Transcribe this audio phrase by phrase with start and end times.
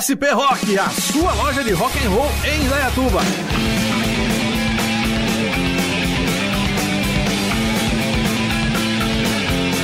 [0.00, 3.20] SP Rock, a sua loja de rock and roll em Indaiatuba.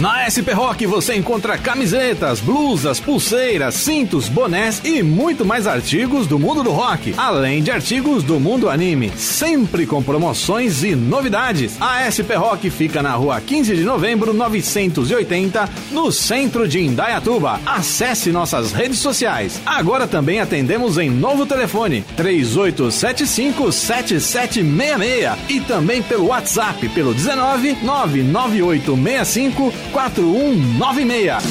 [0.06, 6.38] Na SP Rock você encontra camisetas, blusas, pulseiras, cintos, bonés e muito mais artigos do
[6.38, 11.76] mundo do rock, além de artigos do mundo anime, sempre com promoções e novidades.
[11.80, 17.58] A SP Rock fica na rua 15 de novembro 980, no centro de Indaiatuba.
[17.66, 19.60] Acesse nossas redes sociais.
[19.66, 29.95] Agora também atendemos em novo telefone 3875 7766 e também pelo WhatsApp pelo 19 99865
[29.96, 31.42] 4196.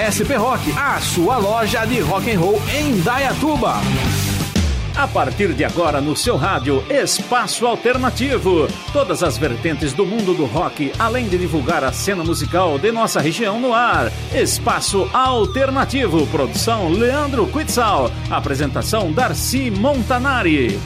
[0.00, 3.74] SP Rock, a sua loja de rock and roll em Dayatuba.
[4.96, 10.46] A partir de agora no seu rádio Espaço Alternativo, todas as vertentes do mundo do
[10.46, 14.10] rock, além de divulgar a cena musical de nossa região no ar.
[14.32, 20.80] Espaço Alternativo, produção Leandro Quitzal, apresentação Darcy Montanari.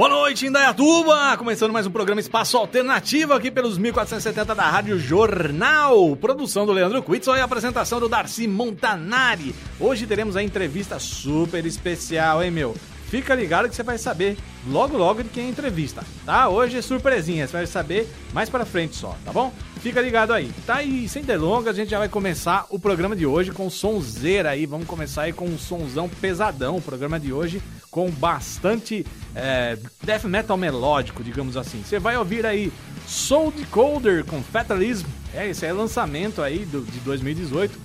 [0.00, 1.36] Boa noite, Indaiatuba!
[1.36, 6.16] Começando mais um programa Espaço Alternativo aqui pelos 1470 da Rádio Jornal.
[6.16, 9.54] Produção do Leandro Quitzel e apresentação do Darcy Montanari.
[9.78, 12.74] Hoje teremos a entrevista super especial, hein, meu?
[13.10, 16.48] Fica ligado que você vai saber logo logo de quem é a entrevista, tá?
[16.48, 19.52] Hoje é surpresinha, você vai saber mais pra frente só, tá bom?
[19.80, 20.80] Fica ligado aí, tá?
[20.80, 24.64] E sem delongas, a gente já vai começar o programa de hoje com sonzeira aí.
[24.64, 26.76] Vamos começar aí com um sonzão pesadão.
[26.76, 31.82] O programa de hoje com bastante é, death metal melódico, digamos assim.
[31.82, 32.72] Você vai ouvir aí
[33.08, 35.08] Soul Decoder com Fatalism.
[35.34, 37.76] É, esse é lançamento aí do, de 2018.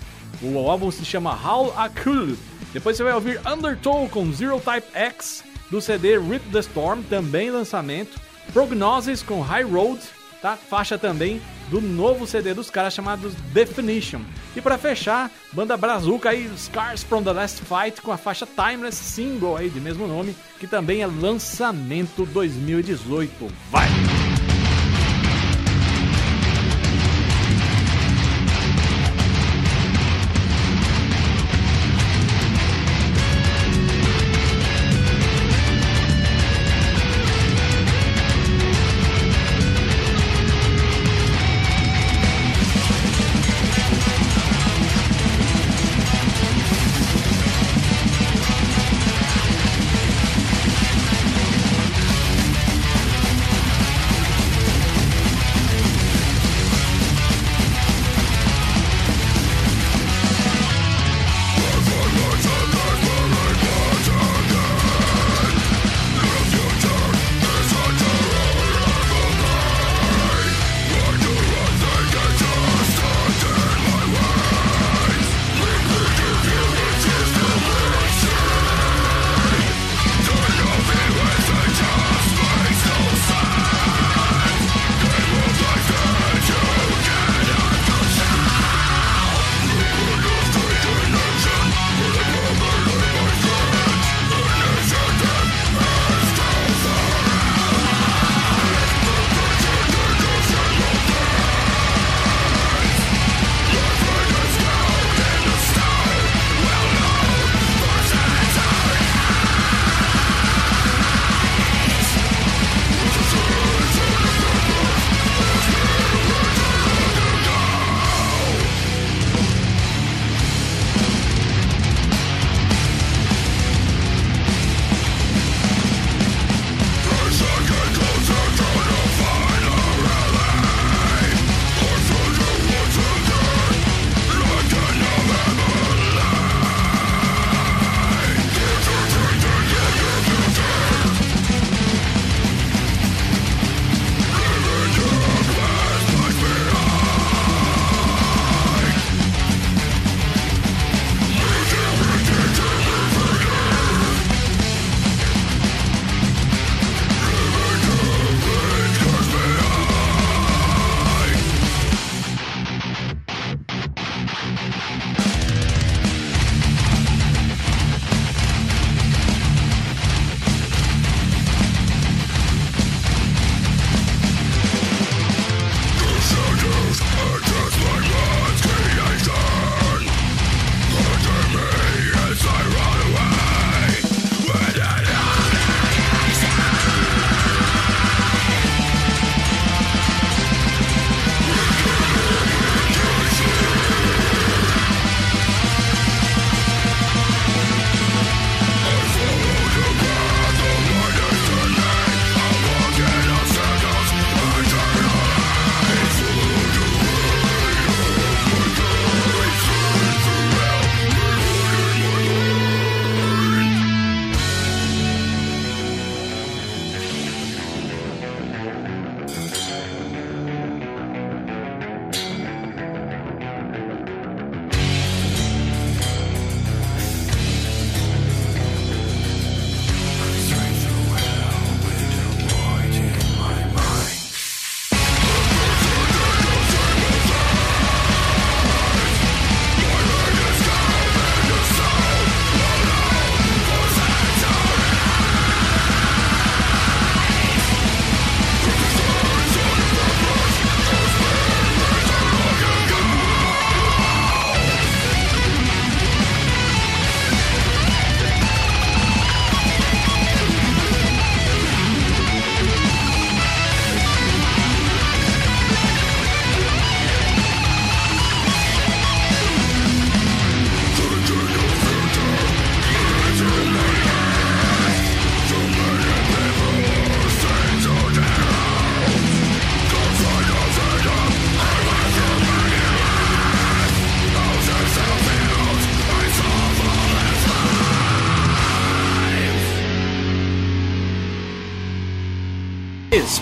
[0.43, 2.35] O álbum se chama How a Cool.
[2.75, 7.49] Depois você vai ouvir Undertow com Zero Type X do CD Rip the Storm, também
[7.49, 8.19] lançamento.
[8.51, 10.01] Prognosis com High Road,
[10.41, 10.57] tá?
[10.57, 14.19] Faixa também do novo CD dos caras chamado Definition.
[14.57, 18.97] E para fechar, banda brazuca aí, Scars from the Last Fight com a faixa Timeless
[18.97, 23.31] Single aí de mesmo nome, que também é lançamento 2018.
[23.71, 23.87] Vai!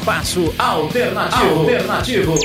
[0.04, 1.60] Espaço Alternativo.
[1.62, 2.36] Alternativo.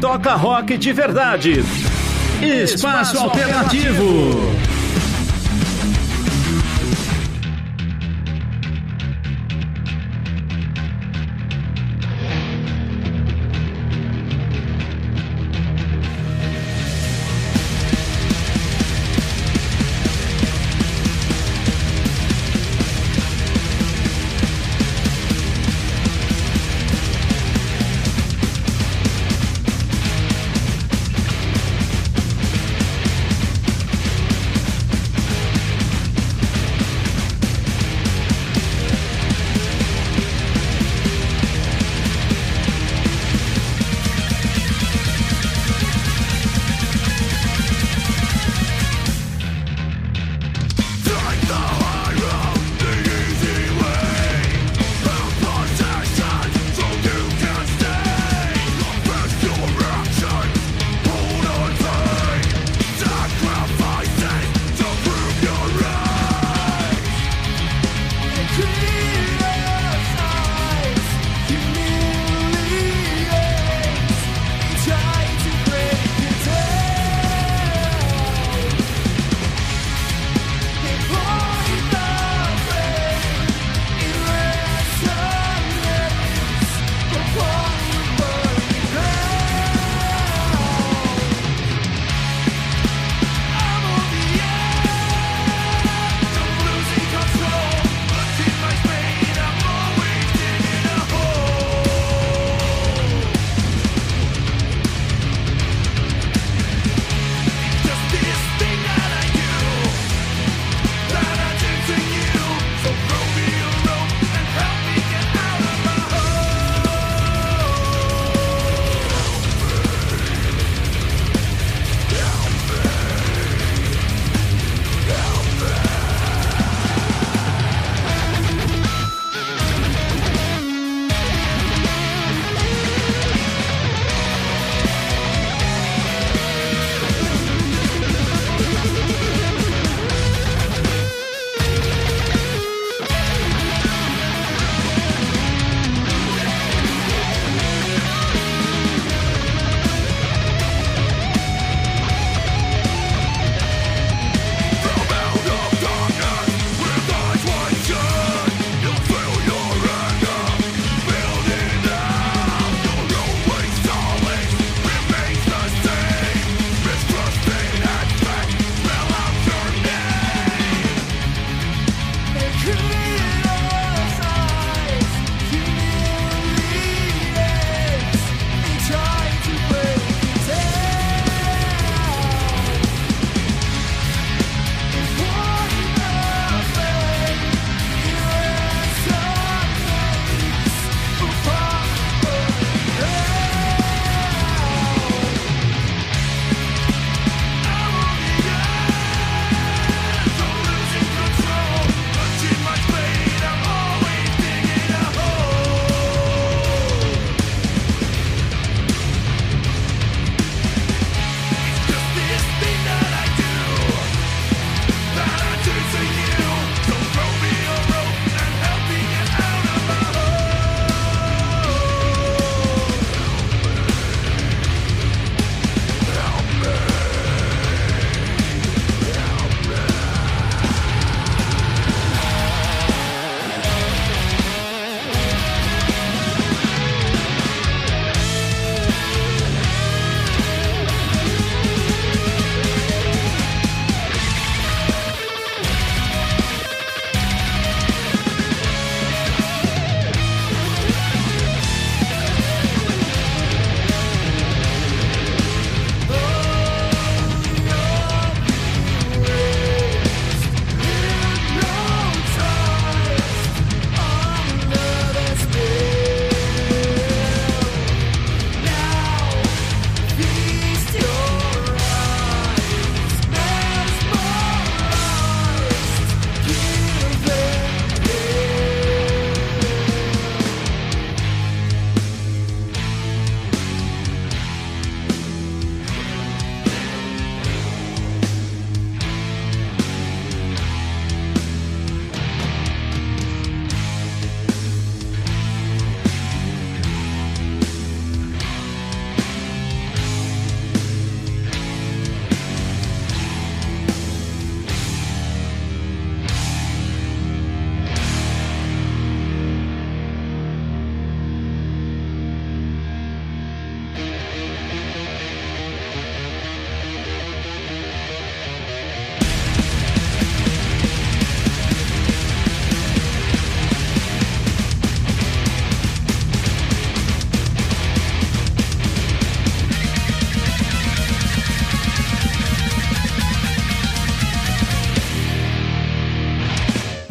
[0.00, 1.50] Toca rock de verdade.
[2.40, 4.02] Espaço, Espaço alternativo.
[4.04, 4.67] alternativo.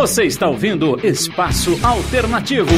[0.08, 2.70] Você está ouvindo Espaço Alternativo.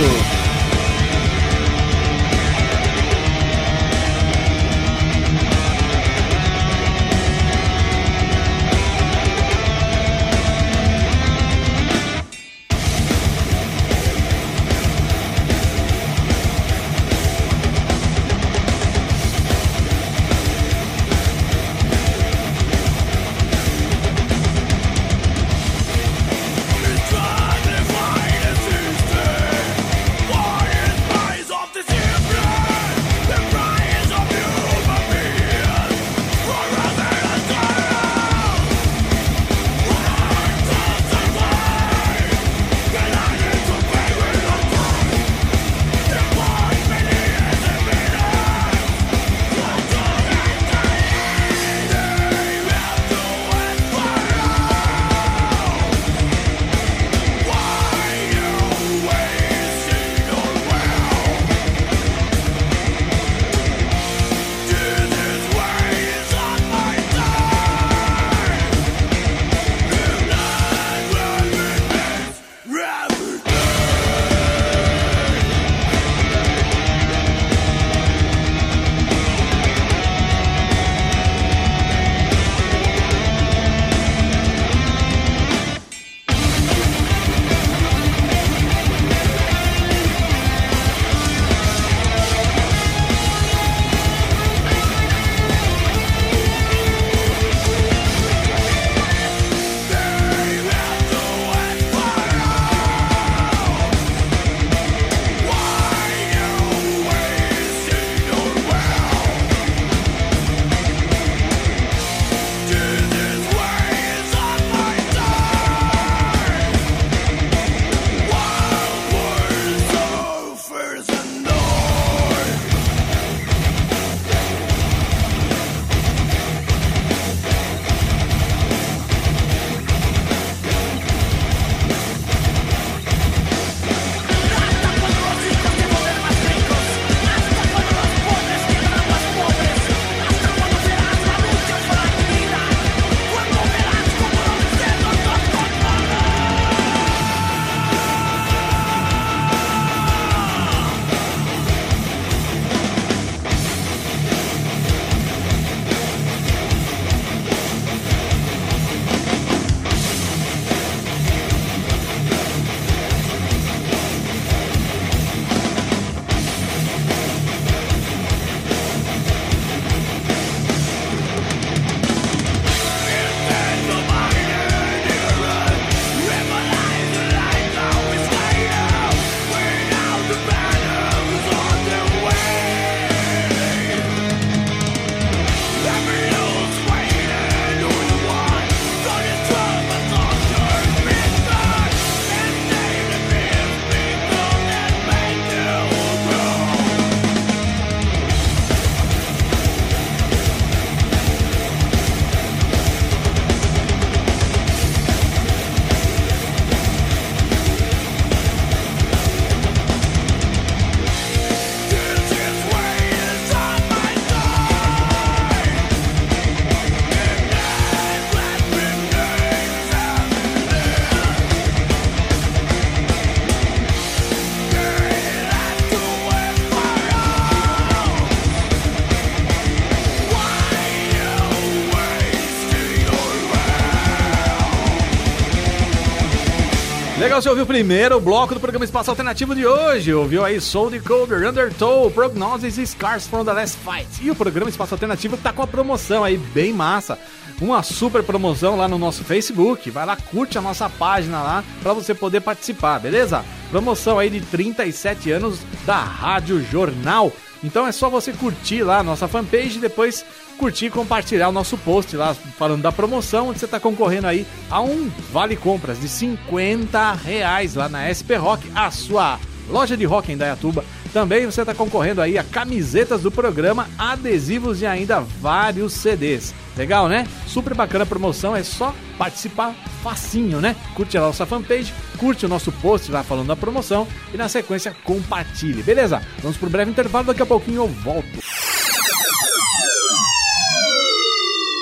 [237.40, 240.14] Você ouviu primeiro o bloco do programa Espaço Alternativo de hoje.
[240.14, 244.10] Ouviu aí Soul Decoder, Undertow, Prognosis e Scars from the Last Fight.
[244.22, 247.18] E o programa Espaço Alternativo tá com a promoção aí bem massa.
[247.62, 249.90] Uma super promoção lá no nosso Facebook.
[249.90, 253.46] Vai lá, curte a nossa página lá para você poder participar, beleza?
[253.72, 257.32] Promoção aí de 37 anos da Rádio Jornal.
[257.64, 260.26] Então é só você curtir lá a nossa fanpage e depois
[260.60, 264.46] curtir e compartilhar o nosso post lá falando da promoção, onde você está concorrendo aí
[264.70, 270.04] a um vale compras de 50 reais lá na SP Rock, a sua loja de
[270.04, 270.84] rock em Dayatuba.
[271.14, 276.54] Também você está concorrendo aí a camisetas do programa, adesivos e ainda vários CDs.
[276.76, 277.26] Legal, né?
[277.48, 280.76] Super bacana a promoção, é só participar facinho, né?
[280.94, 284.96] Curte a nossa fanpage, curte o nosso post lá falando da promoção e na sequência
[285.04, 286.22] compartilhe, beleza?
[286.42, 288.40] Vamos um breve intervalo, daqui a pouquinho eu volto.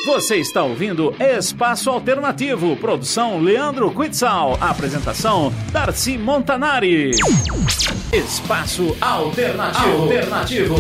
[0.08, 7.12] Você está ouvindo Espaço Alternativo, produção Leandro Quitzal, apresentação Darcy Montanari.
[8.14, 10.04] Espaço Alternativo.
[10.04, 10.76] Alternativo.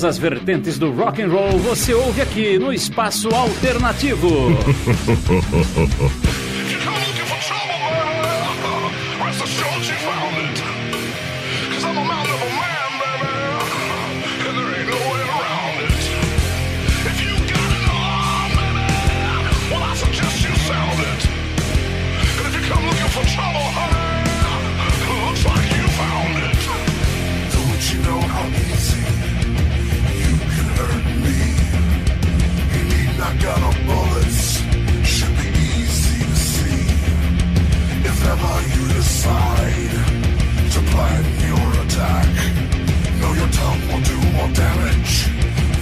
[0.00, 4.28] Todas as vertentes do rock and roll você ouve aqui no Espaço Alternativo.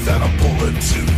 [0.09, 0.39] Espaço Alternativo.
[0.39, 1.18] Alternativo.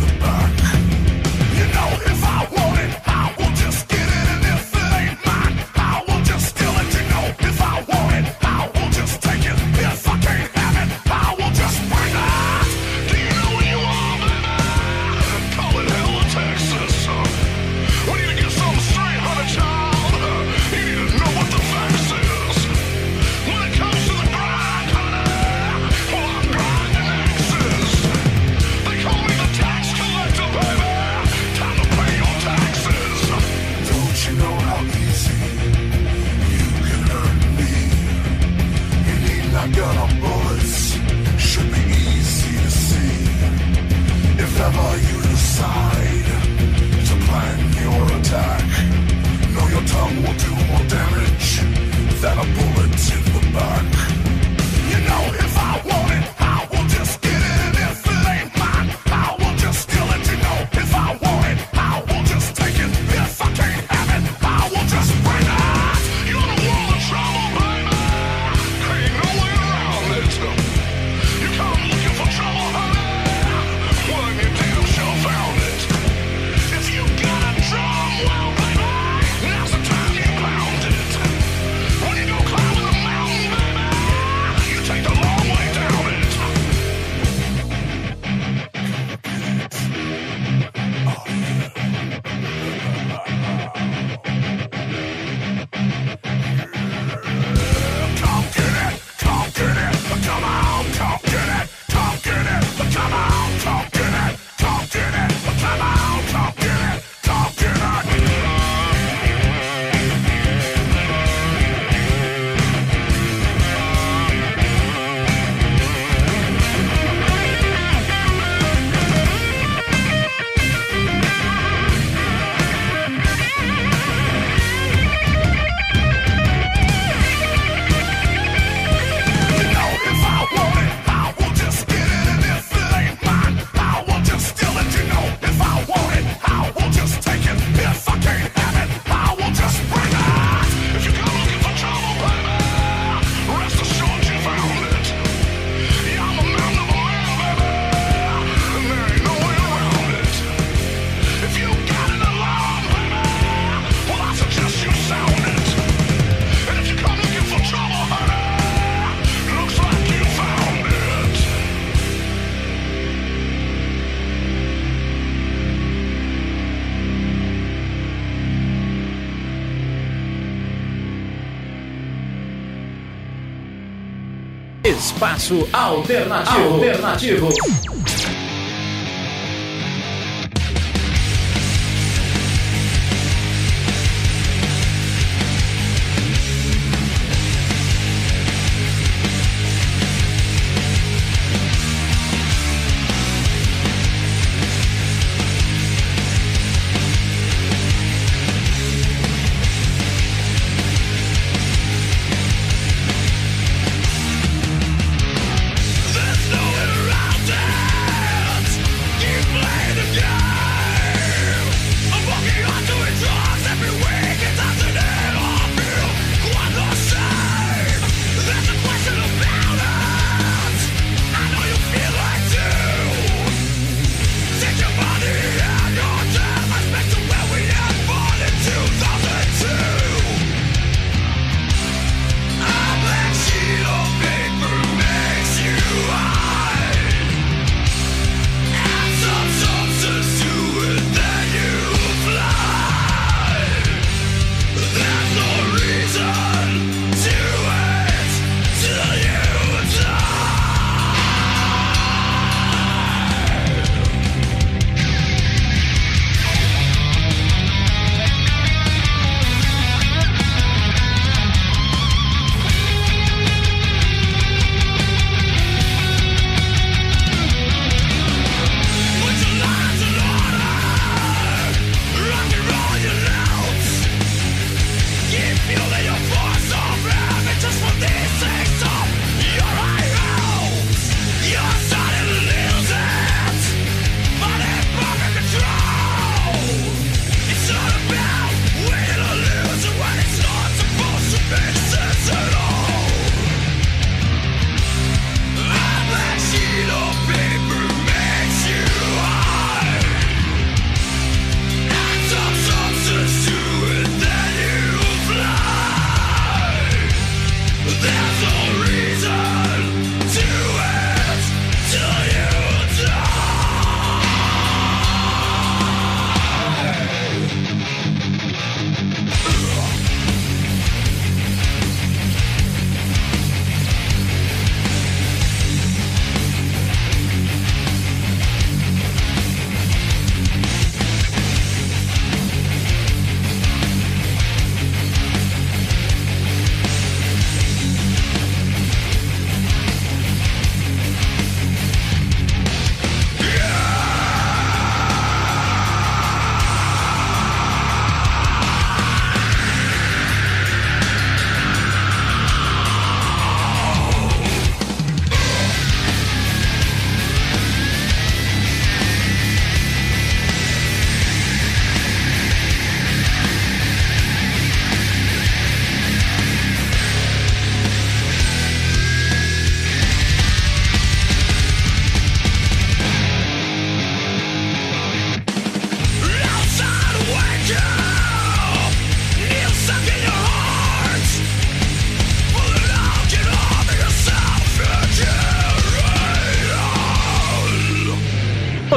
[175.73, 176.25] out there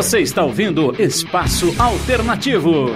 [0.04, 2.90] Você está ouvindo Espaço Alternativo.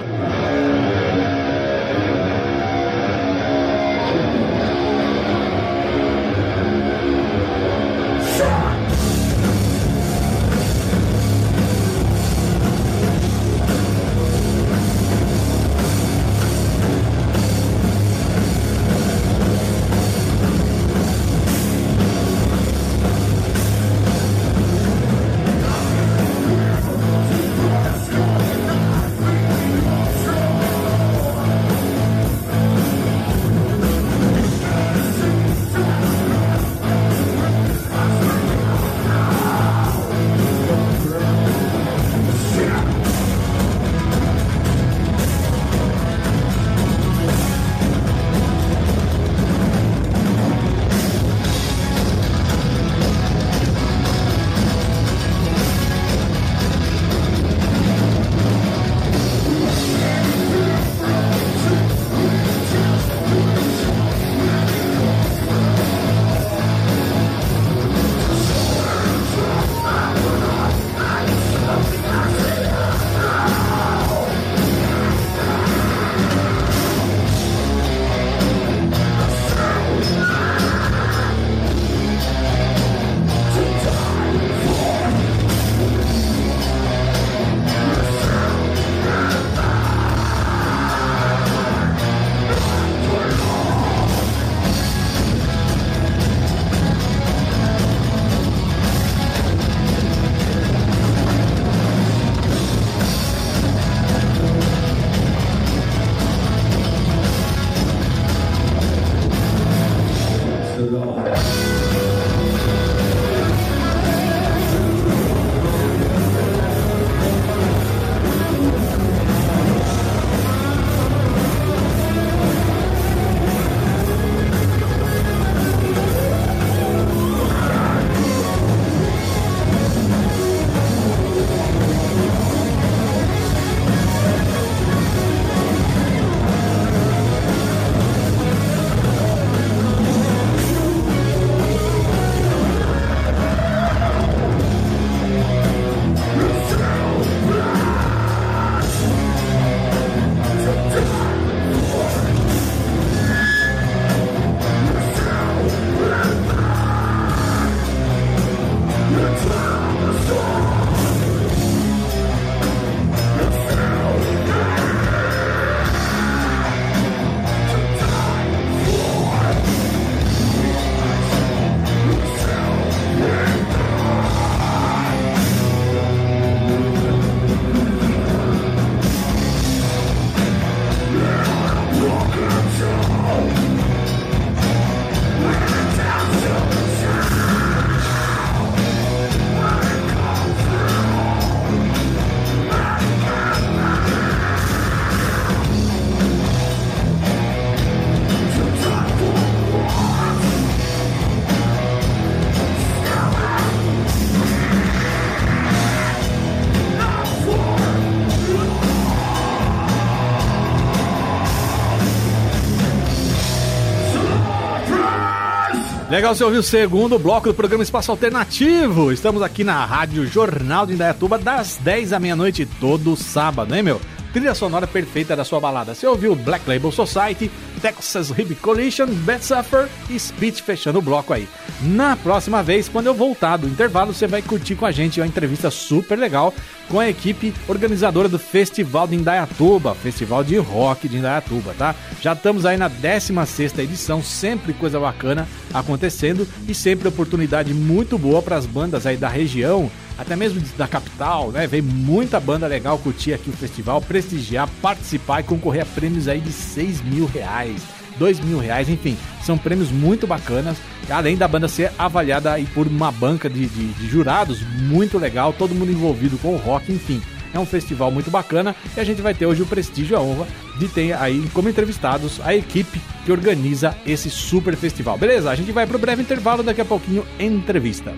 [216.19, 219.09] Legal você ouvir o segundo bloco do programa Espaço Alternativo.
[219.09, 224.01] Estamos aqui na Rádio Jornal de Indaiatuba das 10 à meia-noite todo sábado, hein, meu?
[224.33, 225.95] Trilha sonora perfeita da sua balada.
[225.95, 227.49] Você ouviu Black Label Society,
[227.81, 231.47] Texas Hip Collision, Bad Suffer e Speech fechando o bloco aí.
[231.81, 235.25] Na próxima vez, quando eu voltar do intervalo, você vai curtir com a gente uma
[235.25, 236.53] entrevista super legal
[236.89, 241.95] com a equipe organizadora do Festival de Indaiatuba, Festival de Rock de Indaiatuba, tá?
[242.19, 248.41] Já estamos aí na 16 edição, sempre coisa bacana acontecendo e sempre oportunidade muito boa
[248.41, 251.67] para as bandas aí da região, até mesmo da capital, né?
[251.67, 256.41] Vem muita banda legal curtir aqui o festival, prestigiar, participar e concorrer a prêmios aí
[256.41, 257.98] de 6 mil reais.
[258.19, 260.77] 2 mil reais, enfim, são prêmios muito bacanas,
[261.09, 265.53] além da banda ser avaliada aí por uma banca de, de, de jurados muito legal,
[265.53, 267.21] todo mundo envolvido com o rock, enfim.
[267.51, 270.21] É um festival muito bacana e a gente vai ter hoje o prestígio e a
[270.21, 270.47] honra
[270.77, 275.17] de ter aí como entrevistados a equipe que organiza esse super festival.
[275.17, 275.49] Beleza?
[275.49, 278.13] A gente vai para o breve intervalo, daqui a pouquinho entrevista.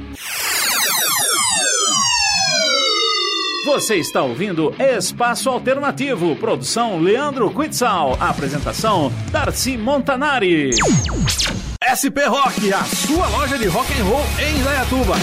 [3.65, 10.71] Você está ouvindo Espaço Alternativo, produção Leandro Quitzal, apresentação Darcy Montanari.
[11.79, 15.15] SP Rock, a sua loja de rock and roll em Indaiatuba.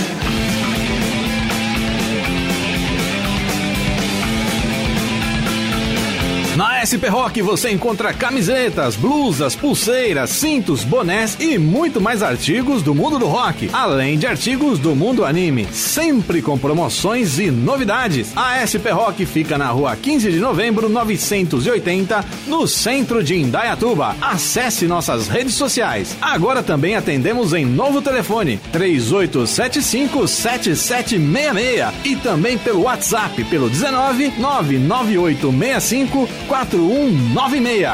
[6.59, 12.92] Na SP Rock você encontra camisetas, blusas, pulseiras, cintos, bonés e muito mais artigos do
[12.92, 18.32] mundo do rock, além de artigos do mundo anime, sempre com promoções e novidades.
[18.34, 24.16] A SP Rock fica na rua 15 de novembro 980, no centro de Indaiatuba.
[24.20, 26.16] Acesse nossas redes sociais.
[26.20, 36.47] Agora também atendemos em novo telefone 3875 7766 e também pelo WhatsApp pelo 19 99865
[36.49, 37.92] 4196.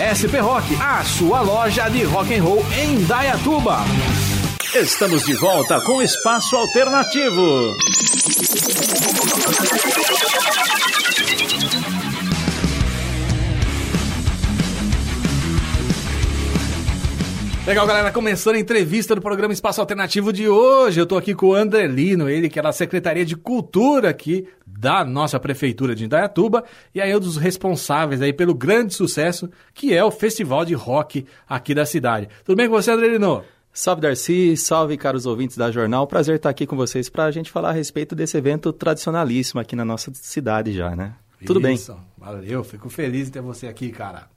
[0.00, 3.84] SP Rock, a sua loja de rock and roll em Dayatuba.
[4.74, 7.76] Estamos de volta com Espaço Alternativo.
[17.66, 18.12] Legal, galera.
[18.12, 21.00] Começando a entrevista do programa Espaço Alternativo de hoje.
[21.00, 25.02] Eu tô aqui com o Anderlino, ele que é da Secretaria de Cultura aqui da
[25.02, 26.62] nossa prefeitura de Indaiatuba
[26.94, 30.74] e aí é um dos responsáveis aí pelo grande sucesso que é o Festival de
[30.74, 32.28] Rock aqui da cidade.
[32.44, 33.42] Tudo bem com você, Anderlino?
[33.72, 36.06] Salve Darcy, salve caros ouvintes da Jornal.
[36.06, 39.74] Prazer estar aqui com vocês para a gente falar a respeito desse evento tradicionalíssimo aqui
[39.74, 41.14] na nossa cidade já, né?
[41.40, 41.78] Isso, Tudo bem?
[42.18, 44.33] Valeu, fico feliz de ter você aqui, cara.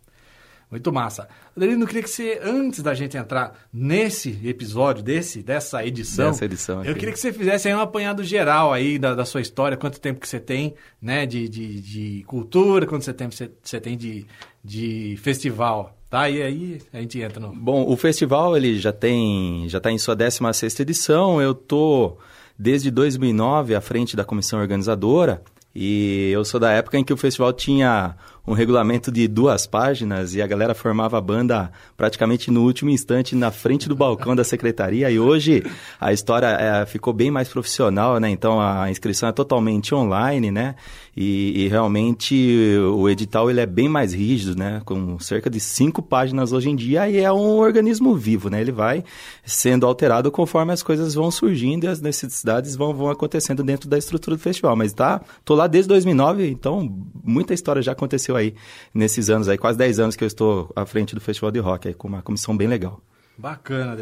[0.69, 1.29] Muito massa.
[1.55, 6.45] Adelino, eu queria que você, antes da gente entrar nesse episódio, desse, dessa edição, dessa
[6.45, 9.77] edição eu queria que você fizesse aí um apanhado geral aí da, da sua história,
[9.77, 13.95] quanto tempo que você tem né, de, de, de cultura, quanto tempo você, você tem
[13.95, 14.25] de,
[14.63, 15.95] de festival.
[16.09, 17.53] Tá, e aí a gente entra no...
[17.53, 22.17] Bom, o festival ele já tem, já está em sua 16ª edição, eu tô
[22.57, 25.41] desde 2009 à frente da comissão organizadora,
[25.75, 28.15] e eu sou da época em que o festival tinha
[28.47, 33.35] um regulamento de duas páginas e a galera formava a banda praticamente no último instante
[33.35, 35.11] na frente do balcão da secretaria.
[35.11, 35.63] E hoje
[35.99, 38.29] a história é, ficou bem mais profissional, né?
[38.29, 40.75] Então a inscrição é totalmente online, né?
[41.19, 44.81] E, e, realmente o edital ele é bem mais rígido, né?
[44.85, 48.61] Com cerca de cinco páginas hoje em dia e é um organismo vivo, né?
[48.61, 49.03] Ele vai
[49.43, 53.97] sendo alterado conforme as coisas vão surgindo e as necessidades vão, vão acontecendo dentro da
[53.97, 54.75] estrutura do festival.
[54.75, 58.55] Mas tá, tô lá desde 2009, então muita história já aconteceu aí
[58.93, 61.87] nesses anos aí, quase 10 anos que eu estou à frente do Festival de Rock
[61.87, 63.01] aí com uma comissão bem legal.
[63.37, 63.95] Bacana,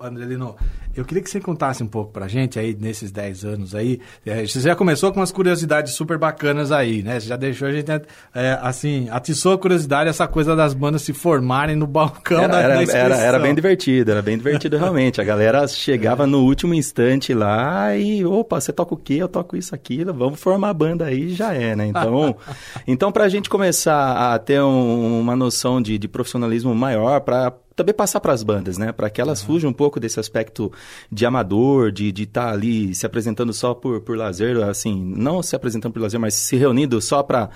[0.00, 0.56] Andrelino,
[0.96, 4.00] eu queria que você contasse um pouco pra gente aí, nesses 10 anos aí.
[4.24, 7.20] É, você já começou com umas curiosidades super bacanas aí, né?
[7.20, 7.90] Você já deixou a gente,
[8.34, 12.60] é, assim, atiçou a curiosidade essa coisa das bandas se formarem no balcão era, da,
[12.60, 15.20] era, da era, era, bem divertido, era bem divertido realmente.
[15.20, 16.26] A galera chegava é.
[16.26, 19.14] no último instante lá e, opa, você toca o quê?
[19.14, 21.86] Eu toco isso, aquilo, vamos formar a banda aí já é, né?
[21.86, 22.36] Então,
[22.86, 27.94] então pra gente começar a ter um, uma noção de, de profissionalismo maior, para também
[27.94, 28.92] passar para as bandas, né?
[28.92, 29.46] Para que elas uhum.
[29.46, 30.72] fujam um pouco desse aspecto
[31.10, 35.56] de amador, de estar tá ali se apresentando só por, por lazer, assim, não se
[35.56, 37.50] apresentando por lazer, mas se reunindo só para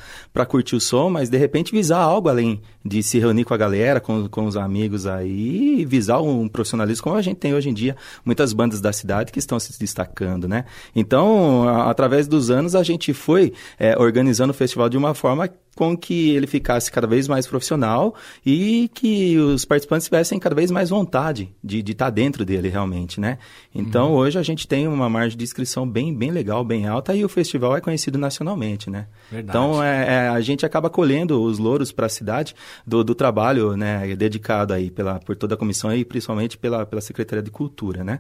[0.47, 4.01] curtir o som, mas de repente visar algo além de se reunir com a galera,
[4.01, 7.75] com, com os amigos aí, e visar um profissionalismo como a gente tem hoje em
[7.75, 10.65] dia, muitas bandas da cidade que estão se destacando, né?
[10.95, 15.49] Então, a, através dos anos, a gente foi é, organizando o festival de uma forma
[15.79, 18.13] com que ele ficasse cada vez mais profissional
[18.45, 23.21] e que os participantes tivessem cada vez mais vontade de, de estar dentro dele realmente,
[23.21, 23.39] né?
[23.73, 24.17] Então, uhum.
[24.17, 27.29] hoje a gente tem uma margem de inscrição bem, bem legal, bem alta e o
[27.29, 29.07] festival é conhecido nacionalmente, né?
[29.31, 29.57] Verdade.
[29.57, 33.77] Então, é, é, a gente acaba colhendo os louros para a cidade do, do trabalho
[33.77, 38.03] né, dedicado aí pela, por toda a comissão e principalmente pela, pela Secretaria de Cultura,
[38.03, 38.19] né?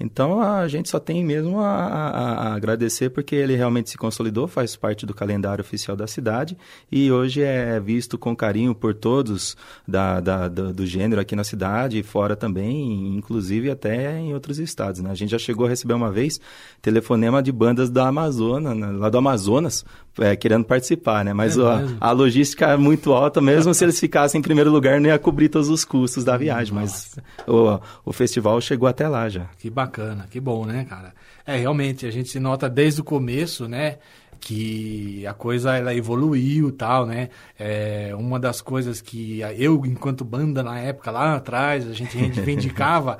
[0.00, 4.48] Então a gente só tem mesmo a, a, a, agradecer porque ele realmente se consolidou,
[4.48, 6.56] faz parte do calendário oficial da cidade
[6.90, 11.44] e hoje é visto com carinho por todos da, da, do, do, gênero aqui na
[11.44, 15.00] cidade e fora também, inclusive até em outros estados.
[15.00, 15.10] Né?
[15.10, 16.40] A gente já chegou a receber uma vez
[16.80, 18.88] telefonema de bandas da Amazonas, né?
[18.92, 19.84] lá do Amazonas,
[20.18, 21.32] é, querendo participar, né?
[21.32, 25.00] Mas é a, a, logística é muito alta, mesmo se eles ficassem em primeiro lugar,
[25.00, 26.74] não ia cobrir todos os custos da viagem.
[26.74, 27.22] Nossa.
[27.46, 29.46] Mas o, o festival chegou até lá já.
[29.58, 29.91] Que bacana,
[30.30, 31.14] que bom, né, cara?
[31.46, 33.98] É, realmente, a gente se nota desde o começo, né?
[34.42, 37.28] que a coisa ela evoluiu tal, né?
[37.56, 43.18] É, uma das coisas que eu, enquanto banda na época lá atrás, a gente reivindicava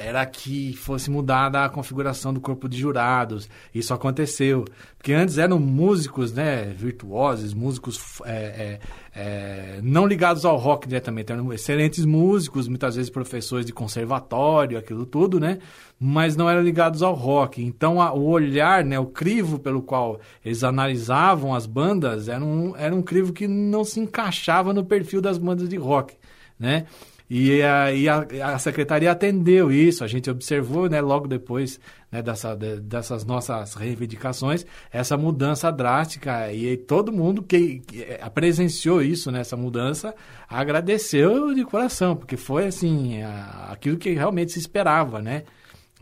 [0.00, 3.48] era que fosse mudada a configuração do corpo de jurados.
[3.74, 4.64] Isso aconteceu.
[4.96, 8.80] Porque antes eram músicos né, virtuosos, músicos é, é,
[9.14, 11.30] é, não ligados ao rock diretamente.
[11.30, 15.58] Eram excelentes músicos, muitas vezes professores de conservatório, aquilo tudo, né?
[15.98, 17.62] Mas não eram ligados ao rock.
[17.62, 22.74] Então a, o olhar, né, o crivo pelo qual eles analisavam as bandas era um,
[22.74, 26.14] era um crivo que não se encaixava no perfil das bandas de rock.
[26.58, 26.86] Né?
[27.30, 31.78] E, a, e a, a, secretaria atendeu isso, a gente observou, né, logo depois
[32.10, 36.52] né, dessa, de, dessas nossas reivindicações, essa mudança drástica.
[36.52, 40.12] E todo mundo que, que é, presenciou isso, né, essa mudança,
[40.48, 45.44] agradeceu de coração, porque foi assim, a, aquilo que realmente se esperava, né?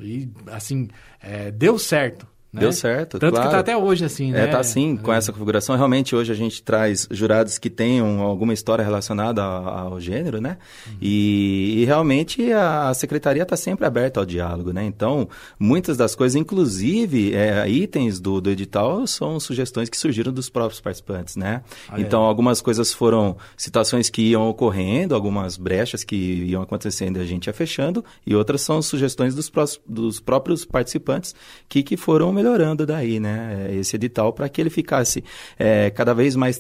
[0.00, 0.88] E assim,
[1.20, 2.26] é, deu certo.
[2.50, 2.60] Né?
[2.62, 3.42] Deu certo, Tanto claro.
[3.42, 4.44] que está até hoje assim, né?
[4.44, 5.76] É, tá assim, com essa configuração.
[5.76, 10.56] Realmente, hoje a gente traz jurados que tenham alguma história relacionada ao, ao gênero, né?
[10.86, 10.92] Uhum.
[10.98, 14.82] E, e, realmente a secretaria está sempre aberta ao diálogo, né?
[14.82, 15.28] Então,
[15.60, 20.80] muitas das coisas, inclusive é, itens do, do edital, são sugestões que surgiram dos próprios
[20.80, 21.62] participantes, né?
[21.86, 22.00] Ah, é.
[22.00, 22.28] então, é.
[22.28, 27.48] algumas coisas foram situações que iam ocorrendo, algumas brechas que iam acontecendo e a gente
[27.48, 31.34] ia fechando, e outras são sugestões dos, prós, dos próprios participantes
[31.68, 35.24] que, que foram melhorando daí, né, esse edital, para que ele ficasse
[35.58, 36.58] é, cada vez mais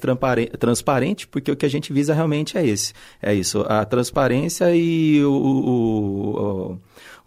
[0.58, 5.22] transparente, porque o que a gente visa realmente é esse, é isso, a transparência e
[5.24, 6.78] o, o, o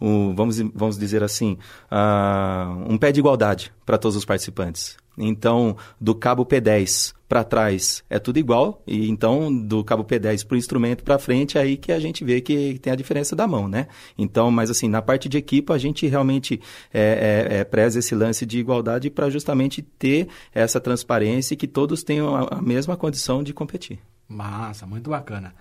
[0.02, 1.58] um, vamos, vamos dizer assim,
[1.91, 4.97] uh, um pé de igualdade para todos os participantes.
[5.18, 10.56] Então, do cabo P10 para trás é tudo igual, e então do cabo P10 para
[10.56, 13.47] o instrumento para frente é aí que a gente vê que tem a diferença da
[13.47, 13.88] mão, né?
[14.18, 16.60] Então, mas assim, na parte de equipa a gente realmente
[16.93, 21.68] é, é, é, preza esse lance de igualdade para justamente ter essa transparência e que
[21.68, 23.99] todos tenham a, a mesma condição de competir.
[24.28, 25.54] Massa, muito bacana.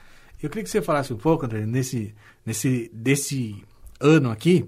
[0.42, 2.14] Eu queria que você falasse um pouco, André, nesse,
[2.46, 3.62] nesse, desse
[4.00, 4.66] ano aqui,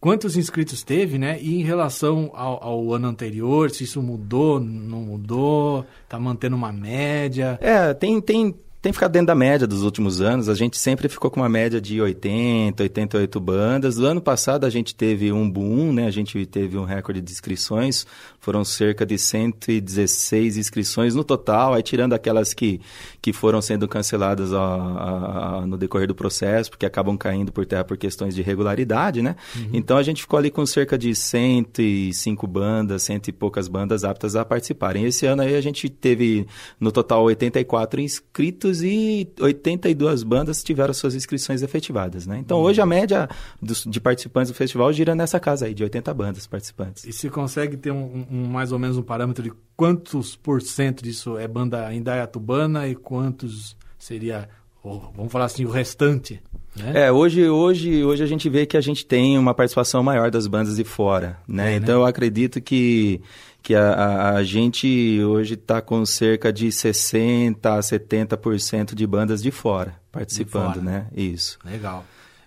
[0.00, 1.38] quantos inscritos teve, né?
[1.40, 6.72] E em relação ao, ao, ano anterior, se isso mudou, não mudou, tá mantendo uma
[6.72, 7.58] média?
[7.60, 10.48] É, tem, tem, tem ficado dentro da média dos últimos anos.
[10.48, 13.98] A gente sempre ficou com uma média de 80, 88 bandas.
[13.98, 16.06] No ano passado a gente teve um boom, né?
[16.06, 18.06] A gente teve um recorde de inscrições
[18.40, 22.80] foram cerca de 116 inscrições no total, aí tirando aquelas que,
[23.20, 27.66] que foram sendo canceladas a, a, a, no decorrer do processo, porque acabam caindo por
[27.66, 29.36] terra por questões de regularidade, né?
[29.54, 29.70] Uhum.
[29.74, 34.34] Então a gente ficou ali com cerca de 105 bandas, cento e poucas bandas aptas
[34.34, 35.04] a participarem.
[35.04, 36.46] Esse ano aí a gente teve
[36.80, 42.38] no total 84 inscritos e 82 bandas tiveram suas inscrições efetivadas, né?
[42.38, 42.64] Então uhum.
[42.64, 43.28] hoje a média
[43.60, 47.04] dos, de participantes do festival gira nessa casa aí, de 80 bandas participantes.
[47.04, 51.02] E se consegue ter um, um, mais ou menos um parâmetro de quantos por cento
[51.02, 54.48] disso é banda indaiatubana e quantos seria,
[54.82, 56.40] vamos falar assim, o restante?
[56.76, 57.06] Né?
[57.06, 60.46] É, hoje, hoje, hoje a gente vê que a gente tem uma participação maior das
[60.46, 61.72] bandas de fora, né?
[61.72, 62.00] É, então né?
[62.02, 63.20] eu acredito que,
[63.62, 69.42] que a, a, a gente hoje está com cerca de 60% a 70% de bandas
[69.42, 70.90] de fora participando, de fora.
[70.90, 71.06] né?
[71.14, 71.58] Isso.
[71.64, 72.04] Legal.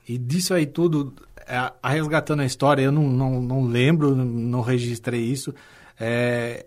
[0.07, 1.13] E disso aí tudo,
[1.47, 5.53] é, a resgatando a história, eu não, não, não lembro, não registrei isso.
[5.99, 6.65] É,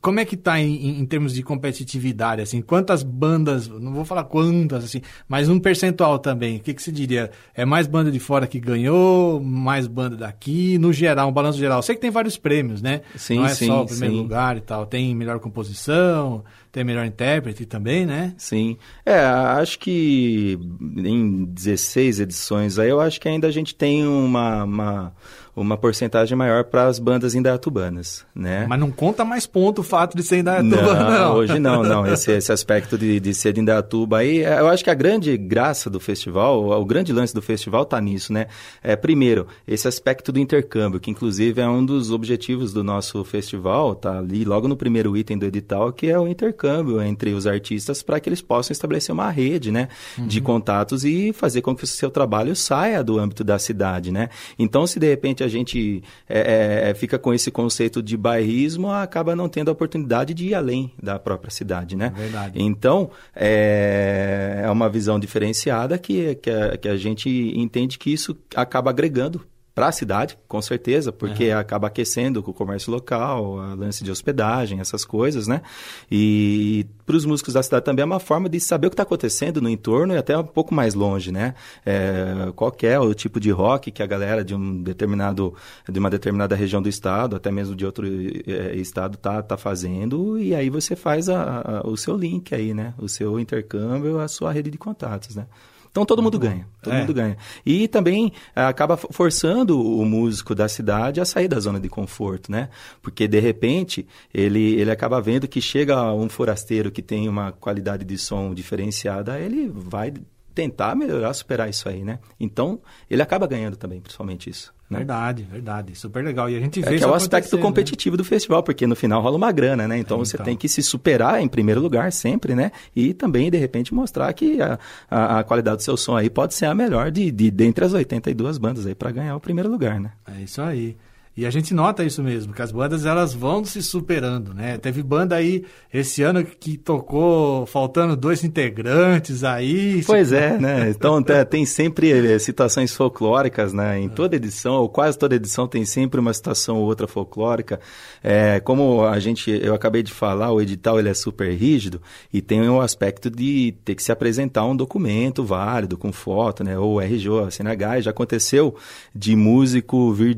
[0.00, 2.42] como é que está em, em, termos de competitividade?
[2.42, 6.56] Assim, quantas bandas, não vou falar quantas, assim, mas um percentual também.
[6.56, 7.30] O que, que você diria?
[7.54, 11.82] É mais banda de fora que ganhou, mais banda daqui, no geral, um balanço geral.
[11.82, 13.02] Sei que tem vários prêmios, né?
[13.16, 14.20] Sim, não é sim, só o primeiro sim.
[14.20, 14.86] lugar e tal.
[14.86, 18.34] Tem melhor composição, tem melhor intérprete também, né?
[18.36, 18.76] Sim.
[19.04, 20.58] É, acho que
[20.96, 25.12] em 16 edições aí, eu acho que ainda a gente tem uma, uma
[25.60, 28.66] uma porcentagem maior para as bandas indaiatubanas, né?
[28.68, 31.10] Mas não conta mais ponto o fato de ser indaiatuba, não.
[31.10, 31.34] não.
[31.34, 32.06] hoje não, não.
[32.08, 35.90] Esse, esse aspecto de, de ser Indaiatuba aí, é, eu acho que a grande graça
[35.90, 38.46] do festival, o, o grande lance do festival está nisso, né?
[38.82, 43.94] É, primeiro, esse aspecto do intercâmbio, que inclusive é um dos objetivos do nosso festival,
[43.94, 48.02] tá ali logo no primeiro item do edital, que é o intercâmbio entre os artistas
[48.02, 49.88] para que eles possam estabelecer uma rede, né?
[50.16, 50.26] Uhum.
[50.26, 54.28] De contatos e fazer com que o seu trabalho saia do âmbito da cidade, né?
[54.58, 58.16] Então, se de repente a a gente é, é, é, fica com esse conceito de
[58.16, 62.12] bairrismo, acaba não tendo a oportunidade de ir além da própria cidade, né?
[62.14, 62.62] Verdade.
[62.62, 68.36] Então, é, é uma visão diferenciada que, que, a, que a gente entende que isso
[68.54, 69.44] acaba agregando
[69.78, 71.58] para a cidade, com certeza, porque uhum.
[71.60, 75.62] acaba aquecendo com o comércio local, a lance de hospedagem, essas coisas, né?
[76.10, 79.04] E para os músicos da cidade também é uma forma de saber o que está
[79.04, 81.54] acontecendo no entorno e até um pouco mais longe, né?
[81.86, 85.54] É, qual é o tipo de rock que a galera de um determinado,
[85.88, 90.40] de uma determinada região do estado, até mesmo de outro é, estado, tá, tá fazendo,
[90.40, 92.94] e aí você faz a, a, o seu link aí, né?
[92.98, 95.46] O seu intercâmbio, a sua rede de contatos, né?
[95.90, 97.00] Então todo mundo ganha, todo é.
[97.00, 97.36] mundo ganha.
[97.64, 102.50] E também eh, acaba forçando o músico da cidade a sair da zona de conforto,
[102.50, 102.68] né?
[103.02, 108.04] Porque de repente ele, ele acaba vendo que chega um forasteiro que tem uma qualidade
[108.04, 110.12] de som diferenciada, ele vai
[110.54, 112.18] tentar melhorar, superar isso aí, né?
[112.38, 114.72] Então ele acaba ganhando também, principalmente isso.
[114.90, 114.98] Né?
[114.98, 115.94] Verdade, verdade.
[115.94, 116.48] Super legal.
[116.48, 117.62] E a gente é vê é, que é o aspecto né?
[117.62, 118.18] competitivo né?
[118.18, 119.98] do festival, porque no final rola uma grana, né?
[119.98, 120.46] Então, é, você então.
[120.46, 122.72] tem que se superar em primeiro lugar sempre, né?
[122.96, 124.78] E também, de repente, mostrar que a,
[125.10, 127.92] a, a qualidade do seu som aí pode ser a melhor de, de dentre as
[127.92, 130.12] 82 bandas aí para ganhar o primeiro lugar, né?
[130.26, 130.96] É isso aí.
[131.38, 134.76] E a gente nota isso mesmo, que as bandas elas vão se superando, né?
[134.76, 135.64] Teve banda aí
[135.94, 140.02] esse ano que tocou faltando dois integrantes aí.
[140.04, 140.90] Pois é, né?
[140.98, 144.00] Então tem sempre eh, situações folclóricas, né?
[144.00, 147.78] Em toda edição, ou quase toda edição, tem sempre uma situação ou outra folclórica.
[148.20, 152.42] É, como a gente, eu acabei de falar, o edital ele é super rígido e
[152.42, 156.76] tem o aspecto de ter que se apresentar um documento válido, com foto, né?
[156.76, 158.74] Ou RJ, CNH, já aconteceu
[159.14, 160.34] de músico vir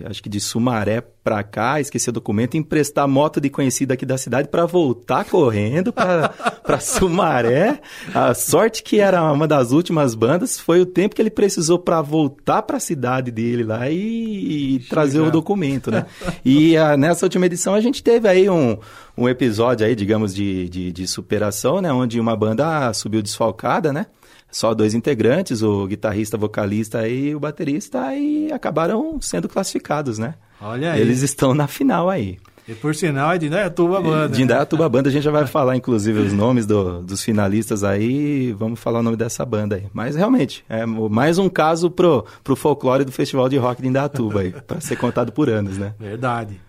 [0.00, 4.06] de acho que de Sumaré para cá, esquecer o documento, emprestar moto de conhecido aqui
[4.06, 6.32] da cidade para voltar correndo para
[6.80, 7.80] Sumaré.
[8.14, 12.00] A sorte que era uma das últimas bandas foi o tempo que ele precisou para
[12.00, 16.06] voltar para a cidade dele lá e, e trazer o documento, né?
[16.44, 18.78] E a, nessa última edição a gente teve aí um,
[19.16, 21.92] um episódio aí, digamos, de, de, de superação, né?
[21.92, 24.06] Onde uma banda subiu desfalcada, né?
[24.50, 30.34] Só dois integrantes, o guitarrista, vocalista e o baterista, e acabaram sendo classificados, né?
[30.60, 31.00] Olha aí.
[31.00, 32.38] Eles estão na final aí.
[32.68, 34.28] E por sinal é de Indaiatuba Banda.
[34.28, 38.52] De Indaiatuba Banda, a gente já vai falar, inclusive, os nomes do, dos finalistas aí,
[38.52, 39.86] vamos falar o nome dessa banda aí.
[39.92, 44.40] Mas realmente, é mais um caso pro, pro folclore do Festival de Rock de Indaiatuba
[44.40, 45.94] aí, para ser contado por anos, né?
[45.98, 46.60] Verdade.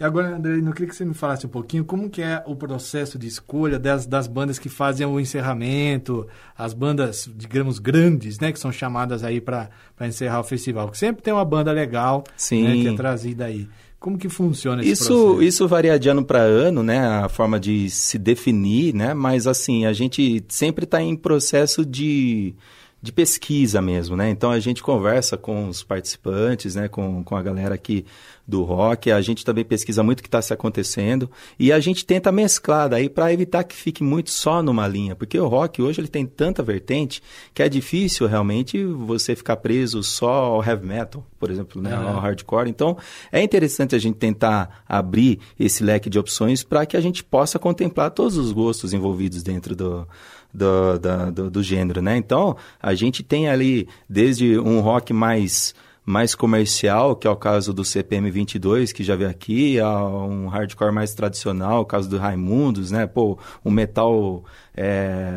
[0.00, 2.56] E agora, André, eu queria que você me falasse um pouquinho como que é o
[2.56, 6.26] processo de escolha das, das bandas que fazem o encerramento,
[6.56, 9.68] as bandas, digamos, grandes, né, que são chamadas aí para
[10.00, 10.86] encerrar o festival.
[10.86, 12.64] Porque sempre tem uma banda legal Sim.
[12.64, 13.68] Né, que é trazida aí.
[13.98, 15.42] Como que funciona esse isso, processo?
[15.42, 17.06] Isso varia de ano para ano, né?
[17.06, 19.12] A forma de se definir, né?
[19.12, 22.54] Mas assim, a gente sempre está em processo de,
[23.02, 24.30] de pesquisa mesmo, né?
[24.30, 26.88] Então a gente conversa com os participantes, né?
[26.88, 28.06] Com, com a galera que
[28.50, 29.10] do rock.
[29.10, 32.88] A gente também pesquisa muito o que está se acontecendo e a gente tenta mesclar
[32.88, 36.26] daí para evitar que fique muito só numa linha, porque o rock hoje ele tem
[36.26, 37.22] tanta vertente
[37.54, 42.18] que é difícil realmente você ficar preso só ao heavy metal, por exemplo, né, ao
[42.18, 42.68] hardcore.
[42.68, 42.96] Então
[43.30, 47.58] é interessante a gente tentar abrir esse leque de opções para que a gente possa
[47.58, 50.06] contemplar todos os gostos envolvidos dentro do
[50.52, 52.16] do, do, do, do gênero, né?
[52.16, 55.74] Então, a gente tem ali desde um rock mais
[56.10, 60.48] mais comercial, que é o caso do CPM 22, que já veio aqui, a um
[60.48, 63.06] hardcore mais tradicional, o caso do Raimundos, né?
[63.06, 64.44] Pô, um metal
[64.76, 65.30] é,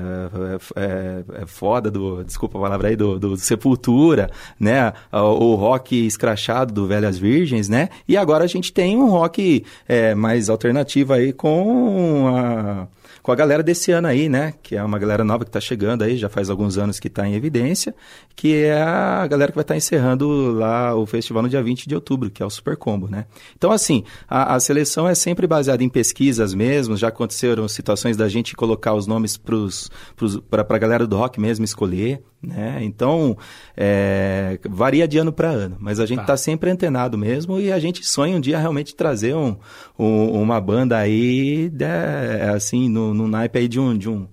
[0.75, 4.91] é, é foda do, desculpa a palavra aí, do, do Sepultura, né?
[5.11, 7.89] O, o, rock escrachado do Velhas Virgens, né?
[8.07, 12.87] E agora a gente tem um rock é, mais alternativo aí com a
[13.23, 14.53] com a galera desse ano aí, né?
[14.61, 17.25] Que é uma galera nova que está chegando aí, já faz alguns anos que está
[17.25, 17.95] em evidência,
[18.35, 21.87] que é a galera que vai estar tá encerrando lá o festival no dia 20
[21.87, 23.25] de outubro, que é o Super Combo, né?
[23.55, 28.27] Então, assim, a, a seleção é sempre baseada em pesquisas mesmo, já aconteceram situações da
[28.27, 32.79] gente colocar os nomes para a galera do rock mesmo escolher, né?
[32.81, 33.37] Então,
[33.75, 37.71] é, varia de ano para ano, mas a gente está tá sempre antenado mesmo e
[37.71, 39.55] a gente sonha um dia realmente trazer um,
[39.97, 44.27] um, uma banda aí, né, assim, no, no naipe aí de um, de um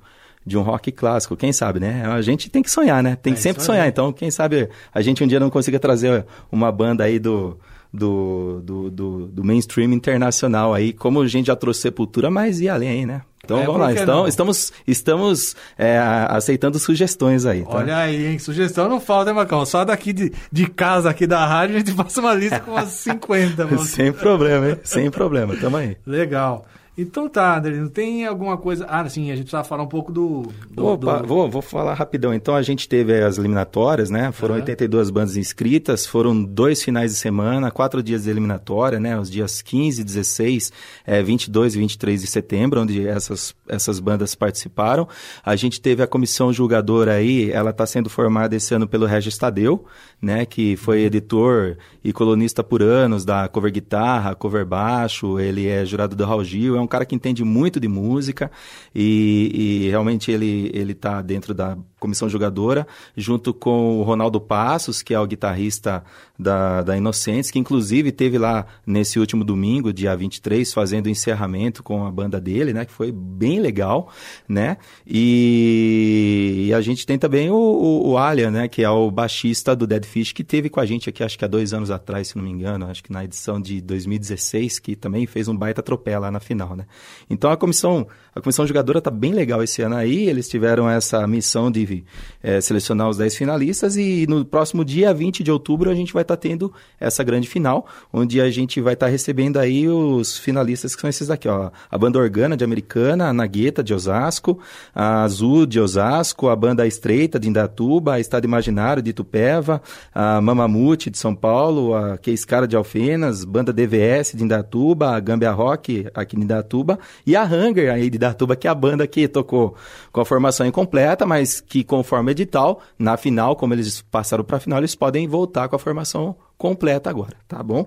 [0.45, 2.03] de um rock clássico, quem sabe, né?
[2.07, 3.15] A gente tem que sonhar, né?
[3.15, 3.87] Tem que é, sempre sonhar.
[3.87, 7.59] Então, quem sabe a gente um dia não consiga trazer uma banda aí do,
[7.93, 12.69] do, do, do, do mainstream internacional aí, como a gente já trouxe Sepultura, mas e
[12.69, 13.23] além né?
[13.43, 17.65] Então é, vamos lá, então, estamos, estamos é, aceitando sugestões aí.
[17.65, 17.71] Tá?
[17.71, 18.39] Olha aí, hein?
[18.39, 19.65] Sugestão não falta, hein, Macão?
[19.65, 22.91] Só daqui de, de casa, aqui da rádio, a gente passa uma lista com umas
[22.91, 23.79] 50.
[23.85, 24.77] Sem problema, hein?
[24.85, 25.97] Sem problema, tamo aí.
[26.07, 26.67] Legal.
[27.01, 28.85] Então tá, Adelino, tem alguma coisa.
[28.87, 30.43] Ah, sim, a gente precisa falar um pouco do.
[30.71, 31.27] do, Opa, do...
[31.27, 32.35] Vou, vou falar rapidão.
[32.35, 34.31] Então a gente teve as eliminatórias, né?
[34.33, 34.61] Foram uhum.
[34.61, 39.19] 82 bandas inscritas, foram dois finais de semana, quatro dias de eliminatória, né?
[39.19, 40.73] Os dias 15, 16,
[41.07, 45.09] é, 22 e 23 de setembro, onde essas, essas bandas participaram.
[45.43, 49.39] A gente teve a comissão julgadora aí, ela está sendo formada esse ano pelo Regis
[49.39, 49.87] Tadeu,
[50.21, 50.45] né?
[50.45, 51.07] Que foi uhum.
[51.07, 56.45] editor e colunista por anos da cover guitarra, cover baixo, ele é jurado do Raul
[56.45, 58.51] Gil, é um cara que entende muito de música
[58.95, 62.87] e, e realmente ele ele está dentro da comissão jogadora,
[63.17, 66.03] junto com o Ronaldo Passos, que é o guitarrista
[66.39, 71.83] da, da Inocentes, que inclusive teve lá nesse último domingo, dia 23, fazendo o encerramento
[71.83, 72.87] com a banda dele, né?
[72.87, 74.11] Que foi bem legal,
[74.49, 74.79] né?
[75.07, 78.67] E, e a gente tem também o, o, o Alia, né?
[78.67, 81.45] Que é o baixista do Dead Fish, que teve com a gente aqui, acho que
[81.45, 84.97] há dois anos atrás, se não me engano, acho que na edição de 2016, que
[84.97, 86.87] também fez um baita tropé lá na final, né?
[87.29, 91.27] Então a comissão, a comissão jogadora tá bem legal esse ano aí, eles tiveram essa
[91.27, 92.05] missão de
[92.43, 96.23] é, selecionar os 10 finalistas e no próximo dia 20 de outubro a gente vai
[96.23, 100.39] estar tá tendo essa grande final, onde a gente vai estar tá recebendo aí os
[100.39, 101.71] finalistas que são esses daqui, ó.
[101.91, 104.61] A banda Organa de Americana, a Nagueta de Osasco,
[104.95, 109.83] a Azul de Osasco, a banda Estreita de Indatuba, a Estado Imaginário de Itupeva,
[110.15, 115.51] a Mamamute de São Paulo, a Cara de Alfenas, banda DVS de Indatuba, a Gambia
[115.51, 119.27] Rock aqui de Indatuba e a Hunger aí de Indatuba, que é a banda que
[119.27, 119.75] tocou
[120.13, 124.61] com a formação incompleta, mas que conforme edital, na final, como eles passaram para a
[124.61, 127.87] final, eles podem voltar com a formação completa agora, tá bom?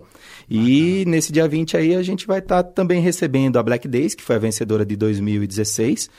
[0.50, 4.16] E nesse dia 20 aí a gente vai estar tá também recebendo a Black Days,
[4.16, 6.10] que foi a vencedora de 2016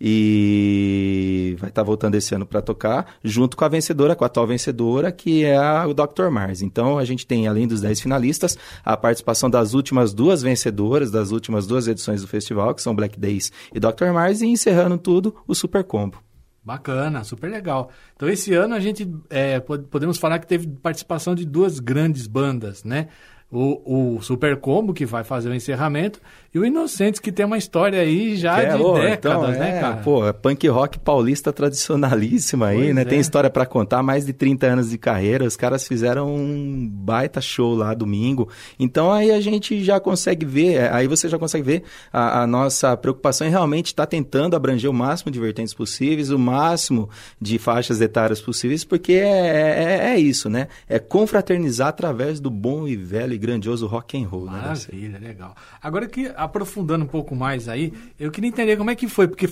[0.00, 4.26] e vai estar tá voltando esse ano para tocar, junto com a vencedora, com a
[4.26, 6.28] atual vencedora, que é a, o Dr.
[6.30, 6.62] Mars.
[6.62, 11.30] Então a gente tem, além dos 10 finalistas, a participação das últimas duas vencedoras, das
[11.30, 14.12] últimas duas edições do festival, que são Black Days e Dr.
[14.12, 16.18] Mars, e encerrando tudo, o Super Combo.
[16.64, 17.90] Bacana, super legal.
[18.14, 22.84] Então, esse ano a gente é, podemos falar que teve participação de duas grandes bandas,
[22.84, 23.08] né?
[23.50, 26.20] O, o Super Combo, que vai fazer o encerramento,
[26.54, 29.80] e o Inocentes, que tem uma história aí já é, de décadas, então, né, é,
[29.80, 29.96] cara?
[29.96, 33.02] Pô, é punk rock paulista tradicionalíssima aí, pois né?
[33.02, 33.04] É.
[33.06, 35.46] Tem história para contar, mais de 30 anos de carreira.
[35.46, 38.50] Os caras fizeram um baita show lá domingo.
[38.78, 42.46] Então aí a gente já consegue ver, é, aí você já consegue ver a, a
[42.46, 47.08] nossa preocupação em realmente estar tá tentando abranger o máximo de vertentes possíveis, o máximo
[47.40, 50.68] de faixas etárias possíveis, porque é, é, é isso, né?
[50.86, 54.44] É confraternizar através do bom e velho e grandioso rock and roll.
[54.44, 55.54] Né, Maravilha, né, legal.
[55.80, 59.48] Agora que aprofundando um pouco mais aí, eu queria entender como é que foi, porque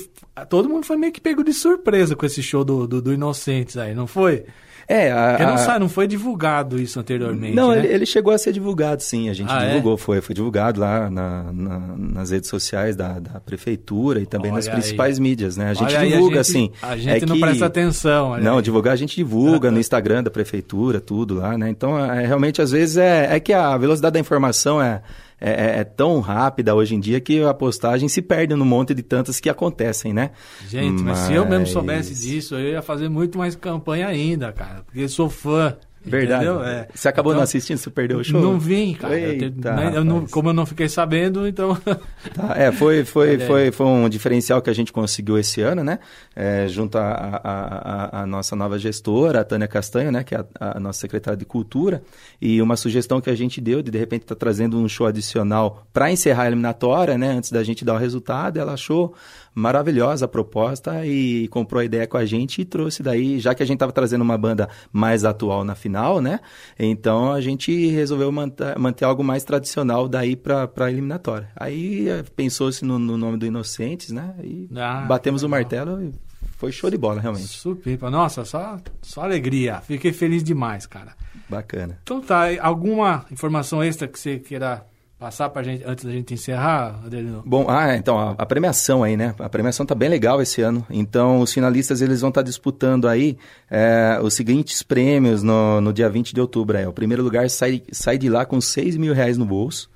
[0.48, 3.76] todo mundo foi meio que pego de surpresa com esse show do, do, do Inocentes
[3.76, 4.44] aí, não foi?
[4.90, 7.54] É, a, Porque não, sabe, não foi divulgado isso anteriormente.
[7.54, 7.78] Não, né?
[7.78, 9.28] ele, ele, chegou a ser divulgado, sim.
[9.28, 9.68] A gente ah, é?
[9.68, 9.96] divulgou, é?
[9.96, 14.56] foi, foi divulgado lá na, na, nas redes sociais da, da prefeitura e também Olha
[14.56, 15.22] nas principais aí.
[15.22, 15.70] mídias, né?
[15.70, 16.72] A gente Olha divulga, aí, a gente, assim.
[16.82, 17.40] A gente é não que...
[17.40, 18.36] presta atenção.
[18.40, 18.62] Não, aí.
[18.62, 21.70] divulgar a gente divulga no Instagram da prefeitura, tudo lá, né?
[21.70, 25.02] Então, é, realmente, às vezes, é, é que a velocidade da informação é
[25.40, 28.92] é, é, é, tão rápida hoje em dia que a postagem se perde no monte
[28.92, 30.32] de tantas que acontecem, né?
[30.68, 34.52] Gente, mas, mas se eu mesmo soubesse disso, eu ia fazer muito mais campanha ainda,
[34.52, 35.76] cara, porque sou fã.
[36.04, 36.46] Verdade.
[36.46, 36.88] É.
[36.94, 38.40] Você acabou então, não assistindo, você perdeu o show?
[38.40, 39.18] Não vim, cara.
[39.18, 41.76] Eita, eu, eu não, como eu não fiquei sabendo, então.
[42.34, 45.98] Tá, é, foi, foi, foi, foi um diferencial que a gente conseguiu esse ano, né?
[46.36, 50.22] É, junto à nossa nova gestora, a Tânia Castanho, né?
[50.22, 52.02] Que é a, a, nossa secretária de Cultura.
[52.40, 55.06] E uma sugestão que a gente deu de, de repente, estar tá trazendo um show
[55.06, 57.30] adicional para encerrar a eliminatória, né?
[57.30, 59.14] Antes da gente dar o resultado, ela achou
[59.54, 63.62] maravilhosa a proposta e comprou a ideia com a gente e trouxe daí, já que
[63.62, 66.40] a gente estava trazendo uma banda mais atual na final, né?
[66.78, 71.48] Então a gente resolveu manter, manter algo mais tradicional daí para a eliminatória.
[71.56, 74.34] Aí eh, pensou-se no, no, nome do Inocentes, né?
[74.42, 76.12] E ah, batemos o martelo e
[76.56, 77.48] foi show de bola, realmente.
[77.48, 79.80] Super, nossa, só, só alegria.
[79.80, 81.14] Fiquei feliz demais, cara.
[81.48, 81.98] Bacana.
[82.02, 84.84] Então tá, alguma informação extra que você queira
[85.20, 87.42] passar pra gente, antes da gente encerrar, Adelino?
[87.44, 89.34] Bom, ah, então, a, a, premiação aí, né?
[89.38, 90.84] A premiação tá bem legal esse ano.
[90.88, 93.36] Então, os finalistas, eles vão estar tá disputando aí
[93.70, 96.78] é, os seguintes prêmios no, no dia 20 de outubro.
[96.78, 96.88] É.
[96.88, 99.90] O primeiro lugar sai, sai de lá com 6 mil reais no bolso.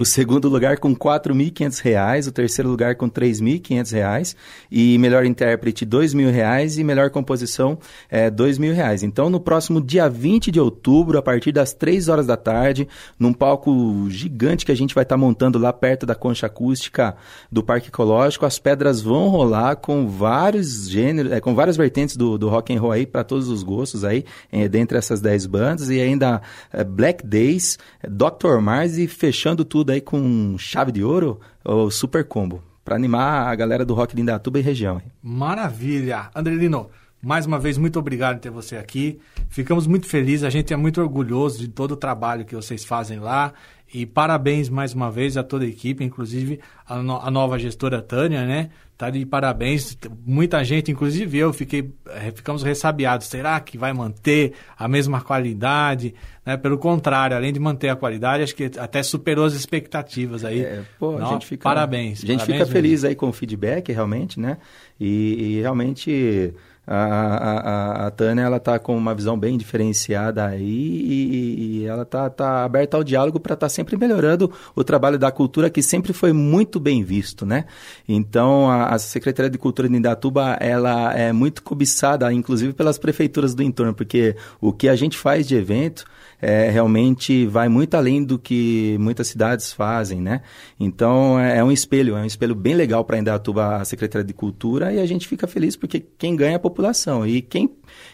[0.00, 4.36] O segundo lugar com R$ 4.500, o terceiro lugar com R$ 3.500
[4.70, 7.78] e melhor intérprete R$ 2.000 e melhor composição
[8.10, 9.02] é, R$ 2.000.
[9.02, 12.88] Então, no próximo dia 20 de outubro, a partir das 3 horas da tarde,
[13.18, 17.16] num palco gigante que a gente vai estar tá montando lá perto da concha acústica
[17.50, 22.38] do Parque Ecológico, as pedras vão rolar com vários gêneros, é, com várias vertentes do,
[22.38, 25.90] do rock and roll aí para todos os gostos aí, é, dentre essas 10 bandas
[25.90, 26.40] e ainda
[26.72, 28.60] é, Black Days, é, Dr.
[28.60, 33.48] Mars e fechando fechando tudo aí com chave de ouro, o Super Combo, para animar
[33.48, 35.00] a galera do rock de Indatuba e região.
[35.22, 36.30] Maravilha!
[36.34, 36.90] Andrelino,
[37.22, 39.18] mais uma vez, muito obrigado por ter você aqui.
[39.48, 43.18] Ficamos muito felizes, a gente é muito orgulhoso de todo o trabalho que vocês fazem
[43.18, 43.54] lá.
[43.96, 48.02] E parabéns mais uma vez a toda a equipe, inclusive a, no, a nova gestora
[48.02, 48.68] Tânia, né?
[48.94, 49.96] Tá de parabéns.
[50.26, 53.26] Muita gente, inclusive eu, fiquei, é, ficamos ressabiados.
[53.26, 56.14] Será que vai manter a mesma qualidade?
[56.44, 56.58] Né?
[56.58, 60.60] Pelo contrário, além de manter a qualidade, acho que até superou as expectativas aí.
[60.60, 62.22] É, pô, Não, a gente fica, parabéns.
[62.22, 64.58] A gente parabéns, fica feliz aí com o feedback, realmente, né?
[64.98, 66.54] e, e realmente
[66.86, 72.04] a, a, a, Tânia ela tá com uma visão bem diferenciada aí e, e ela
[72.04, 75.82] tá, tá aberta ao diálogo para estar tá sempre melhorando o trabalho da cultura que
[75.82, 77.64] sempre foi muito bem visto, né?
[78.08, 83.54] Então a, a Secretaria de Cultura de Indatuba ela é muito cobiçada, inclusive pelas prefeituras
[83.54, 86.04] do entorno, porque o que a gente faz de evento
[86.48, 90.42] é, realmente vai muito além do que muitas cidades fazem, né?
[90.78, 94.32] Então é, é um espelho, é um espelho bem legal para Indatuba a Secretaria de
[94.32, 97.68] Cultura e a gente fica feliz porque quem ganha é a população e quem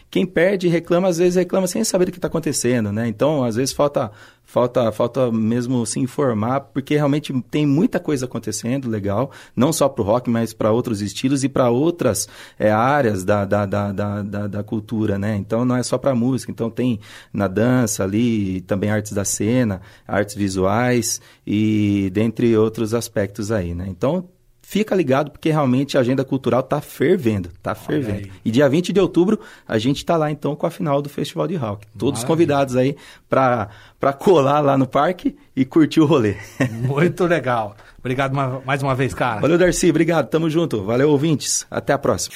[0.09, 3.07] quem perde reclama, às vezes reclama sem saber o que está acontecendo, né?
[3.07, 4.11] Então, às vezes falta,
[4.53, 10.03] falta, falta mesmo se informar, porque realmente tem muita coisa acontecendo legal, não só para
[10.03, 12.29] o rock, mas para outros estilos e para outras
[12.59, 15.35] é, áreas da, da, da, da, da cultura, né?
[15.35, 16.99] Então, não é só para música, então tem
[17.33, 23.87] na dança ali, também artes da cena, artes visuais e dentre outros aspectos aí, né?
[23.89, 24.29] Então,
[24.73, 28.27] fica ligado porque realmente a agenda cultural está fervendo, está fervendo.
[28.43, 31.47] E dia 20 de outubro a gente está lá então com a final do Festival
[31.47, 31.85] de Rock.
[31.95, 32.27] Todos Maravilha.
[32.27, 32.95] convidados aí
[33.29, 33.69] para
[34.17, 36.37] colar lá no parque e curtir o rolê.
[36.87, 37.75] Muito legal.
[37.99, 38.33] Obrigado
[38.65, 39.41] mais uma vez, cara.
[39.41, 39.91] Valeu, Darcy.
[39.91, 40.27] Obrigado.
[40.27, 40.83] Tamo junto.
[40.83, 41.67] Valeu, ouvintes.
[41.69, 42.35] Até a próxima.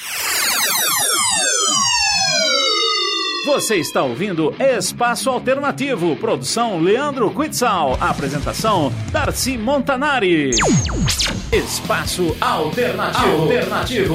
[3.48, 10.50] Você está ouvindo Espaço Alternativo, produção Leandro Quitzal, apresentação Darcy Montanari.
[11.50, 13.42] Espaço Alternativo.
[13.42, 14.14] Alternativo.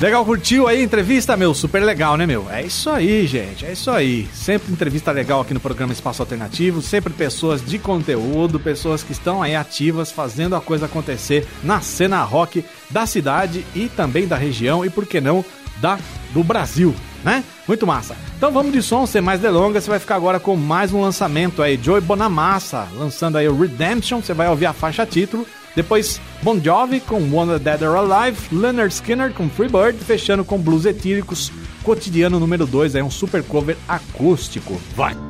[0.00, 1.54] Legal, curtiu aí a entrevista, meu?
[1.54, 2.50] Super legal, né, meu?
[2.50, 4.28] É isso aí, gente, é isso aí.
[4.34, 9.40] Sempre entrevista legal aqui no programa Espaço Alternativo, sempre pessoas de conteúdo, pessoas que estão
[9.40, 14.84] aí ativas, fazendo a coisa acontecer na cena rock da cidade e também da região
[14.84, 15.44] e, por que não,
[15.80, 16.00] da
[16.32, 16.94] do Brasil,
[17.24, 17.44] né?
[17.66, 18.16] Muito massa.
[18.36, 21.62] Então vamos de som, sem mais delongas, você vai ficar agora com mais um lançamento
[21.62, 26.58] aí, Joey Bonamassa, lançando aí o Redemption, você vai ouvir a faixa título, depois Bon
[26.58, 31.52] Jovi com Wonder Dead or Alive, Leonard Skinner com Freebird, fechando com Blues Etíricos,
[31.82, 34.80] Cotidiano número 2, é um super cover acústico.
[34.96, 35.29] Vai!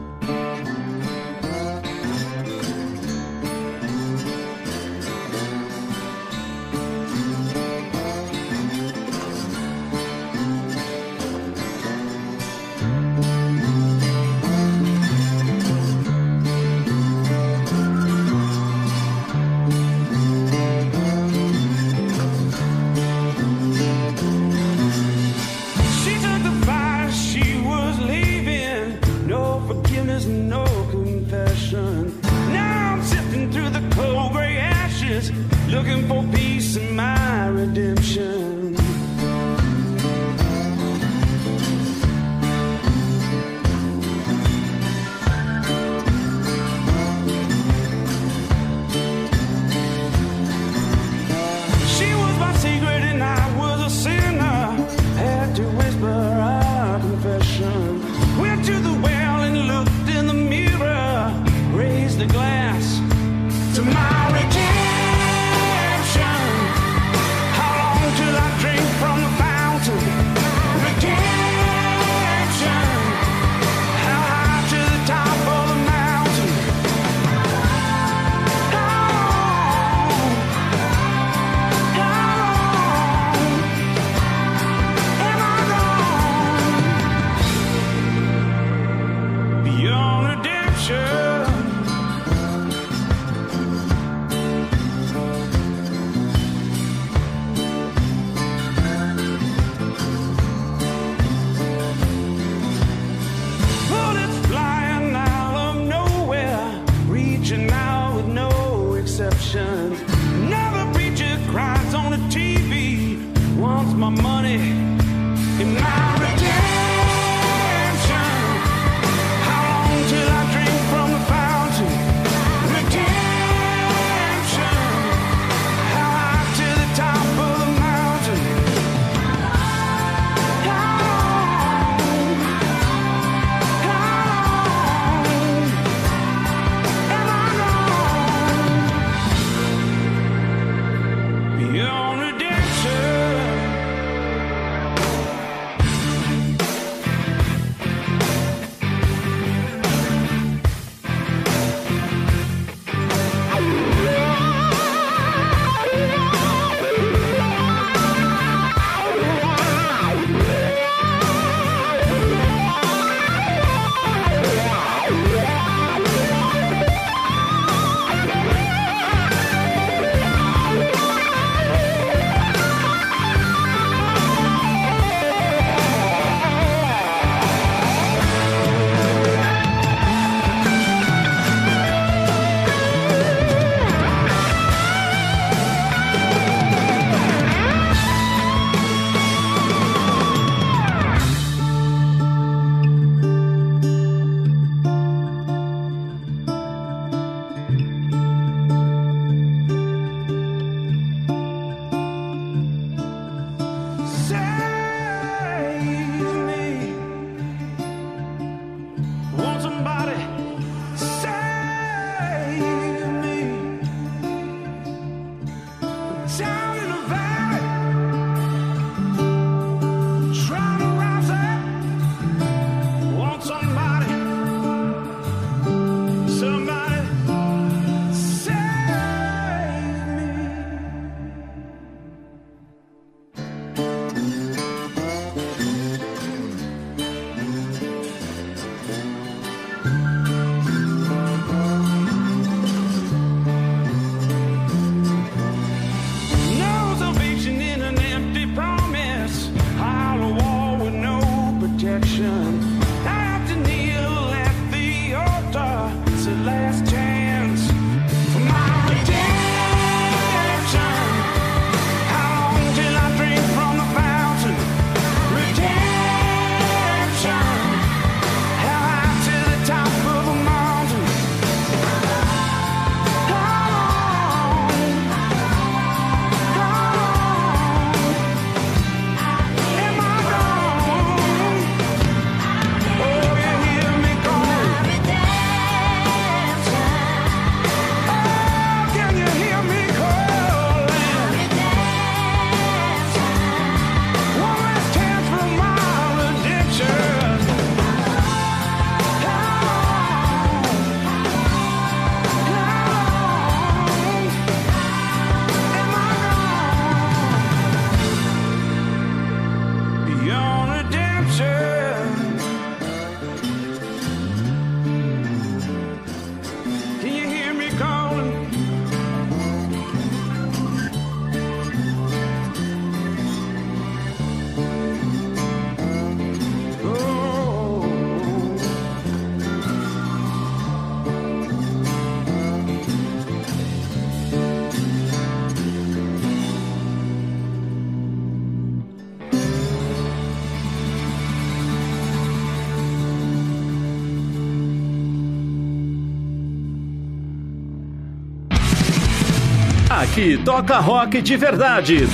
[350.45, 352.07] Toca rock de verdade.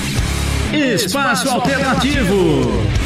[0.71, 2.96] Espaço Alternativo.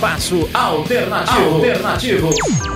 [0.00, 1.56] Espaço Alternativo.
[1.56, 2.69] Alternativo.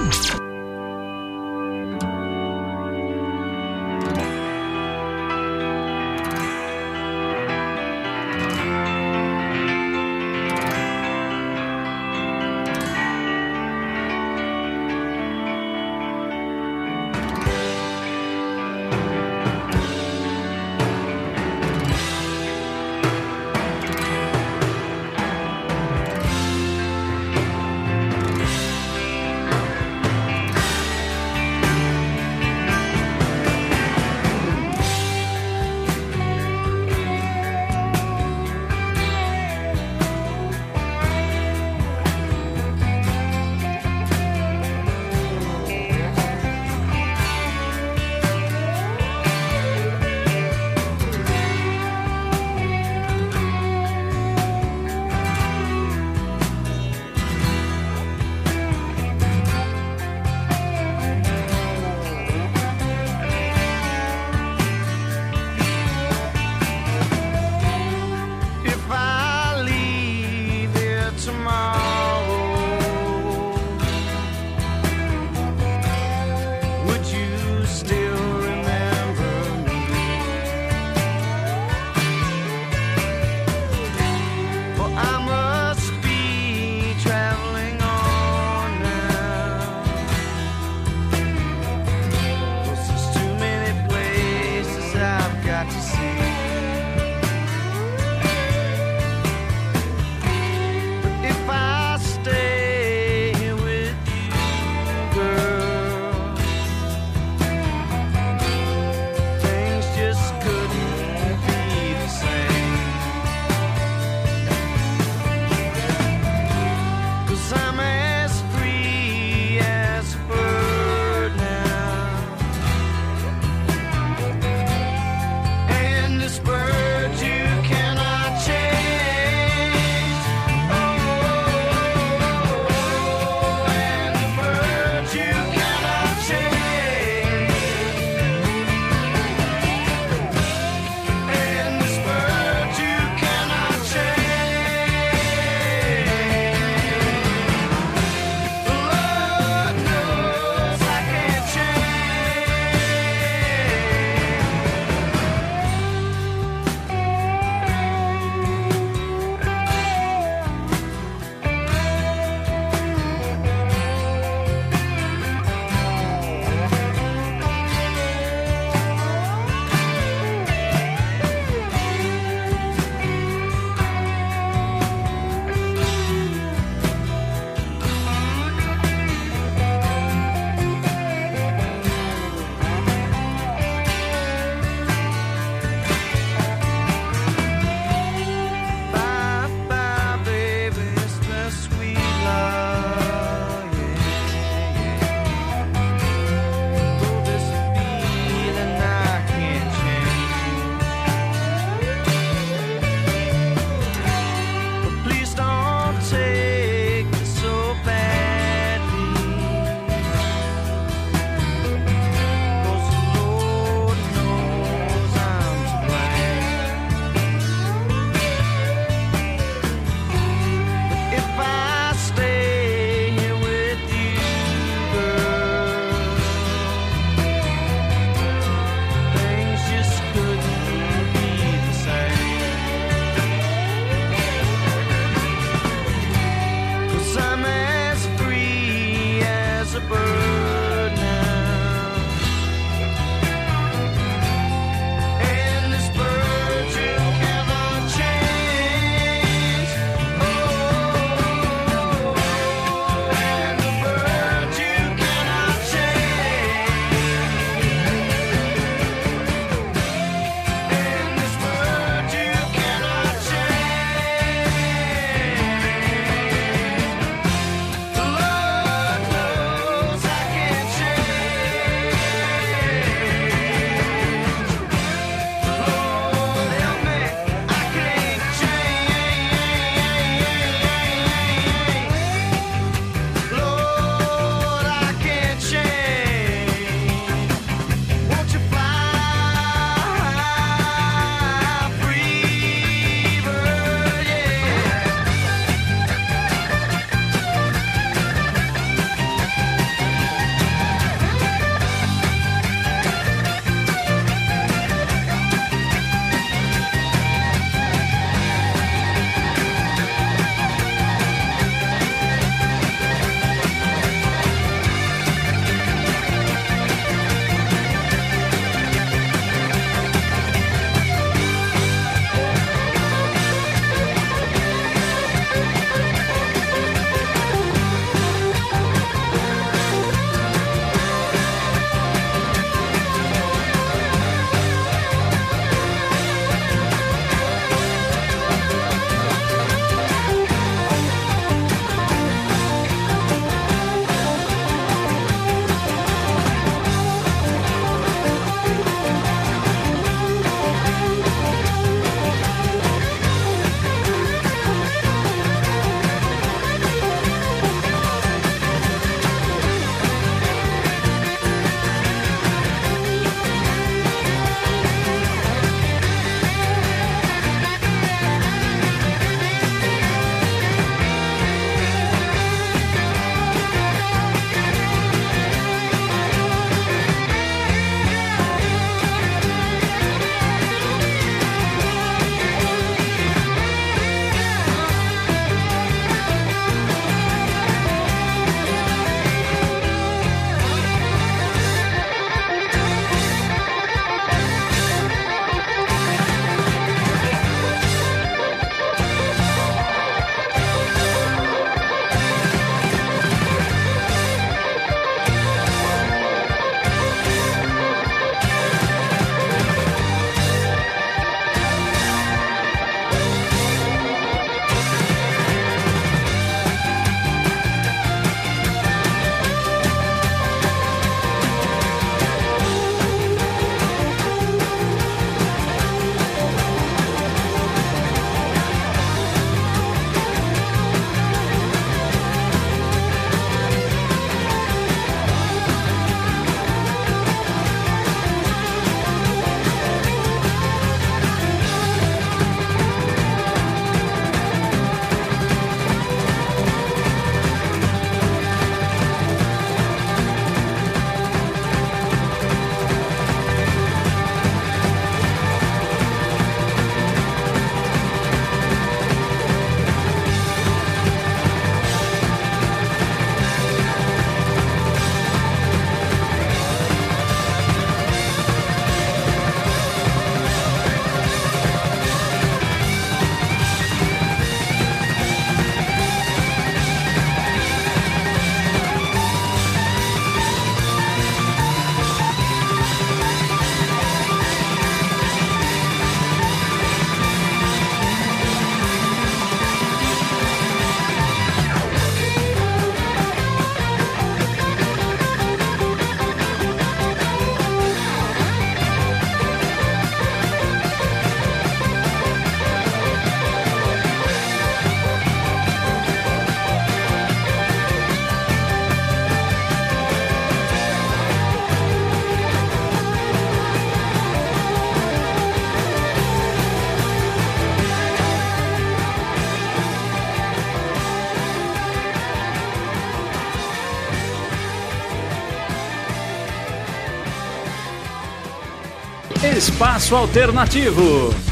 [529.95, 531.24] Alternativo.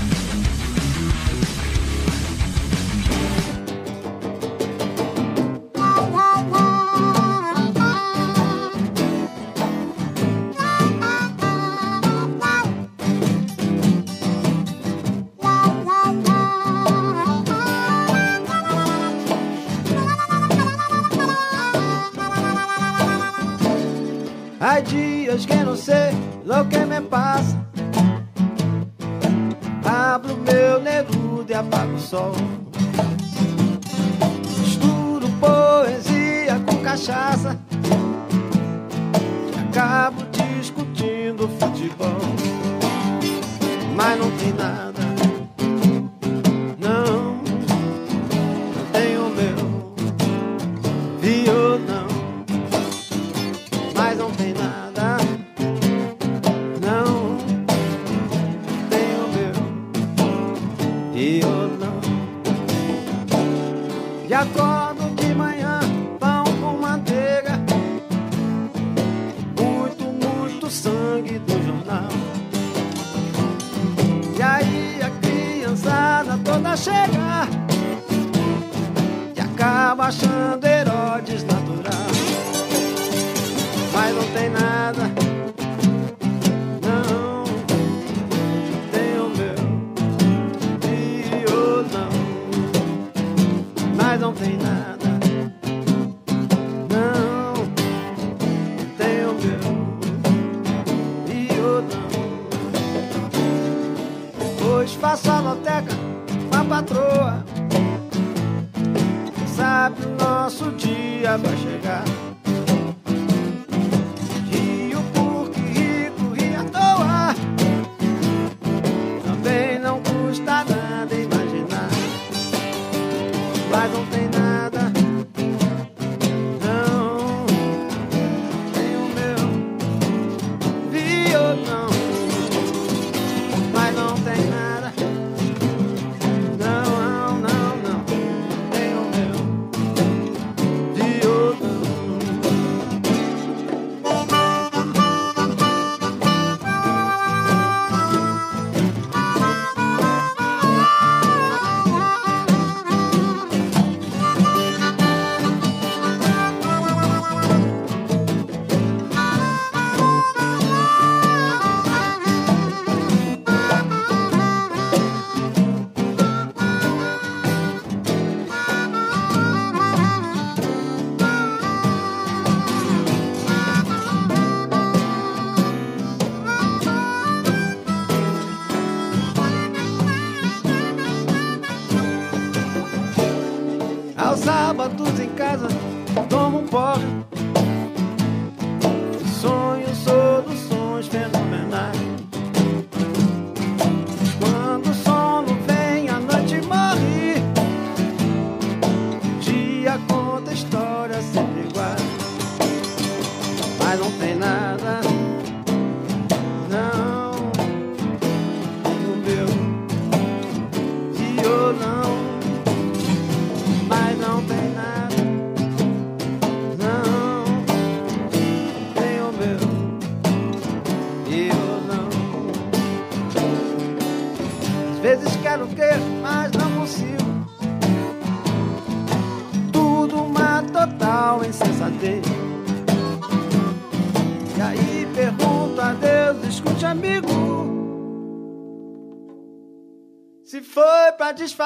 [241.42, 241.64] Foi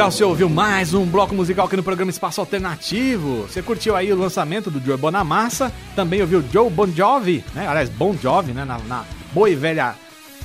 [0.00, 3.42] Legal, você ouviu mais um bloco musical aqui no programa Espaço Alternativo.
[3.42, 7.68] Você curtiu aí o lançamento do Joe Bonamassa, também ouviu Joe Bon Jovi, né?
[7.68, 8.64] Aliás, Bon Jovi, né?
[8.64, 9.04] Na, na
[9.34, 9.94] boa e velha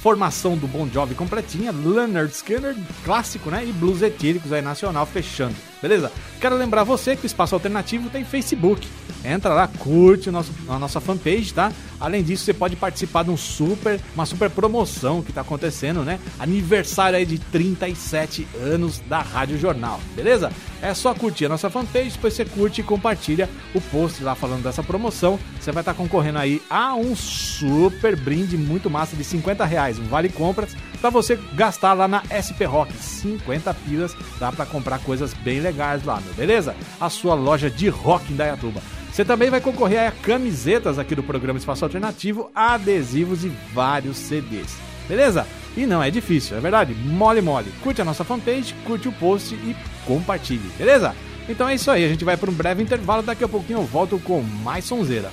[0.01, 2.75] formação do Bon Jovi completinha, Leonard Skinner,
[3.05, 3.65] clássico, né?
[3.65, 5.55] E blues etíricos aí nacional fechando.
[5.81, 6.11] Beleza?
[6.41, 8.85] Quero lembrar você que o Espaço Alternativo tem Facebook.
[9.25, 11.71] Entra lá, curte nosso, a nossa fanpage, tá?
[11.99, 16.19] Além disso, você pode participar de um super, uma super promoção que tá acontecendo, né?
[16.37, 20.51] Aniversário aí de 37 anos da Rádio Jornal, beleza?
[20.81, 24.63] É só curtir a nossa fanpage, depois você curte e compartilha o post lá falando
[24.63, 25.39] dessa promoção.
[25.59, 29.97] Você vai estar tá concorrendo aí a um super brinde muito massa de 50 reais,
[29.97, 32.93] um vale compras, para você gastar lá na SP Rock.
[32.93, 36.75] 50 pilas, dá para comprar coisas bem legais lá, meu, beleza?
[36.99, 38.81] A sua loja de rock em Dayatuba.
[39.15, 44.75] Você também vai concorrer a camisetas aqui do programa Espaço Alternativo, adesivos e vários CDs.
[45.07, 45.47] Beleza?
[45.77, 46.93] E não é difícil, é verdade?
[46.93, 47.71] Mole mole.
[47.81, 49.73] Curte a nossa fanpage, curte o post e
[50.05, 51.15] compartilhe, beleza?
[51.47, 53.85] Então é isso aí, a gente vai para um breve intervalo, daqui a pouquinho eu
[53.85, 55.31] volto com mais sonzeira.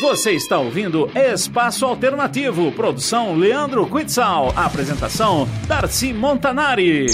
[0.00, 7.06] Você está ouvindo Espaço Alternativo, produção Leandro Quitzal, apresentação Darcy Montanari.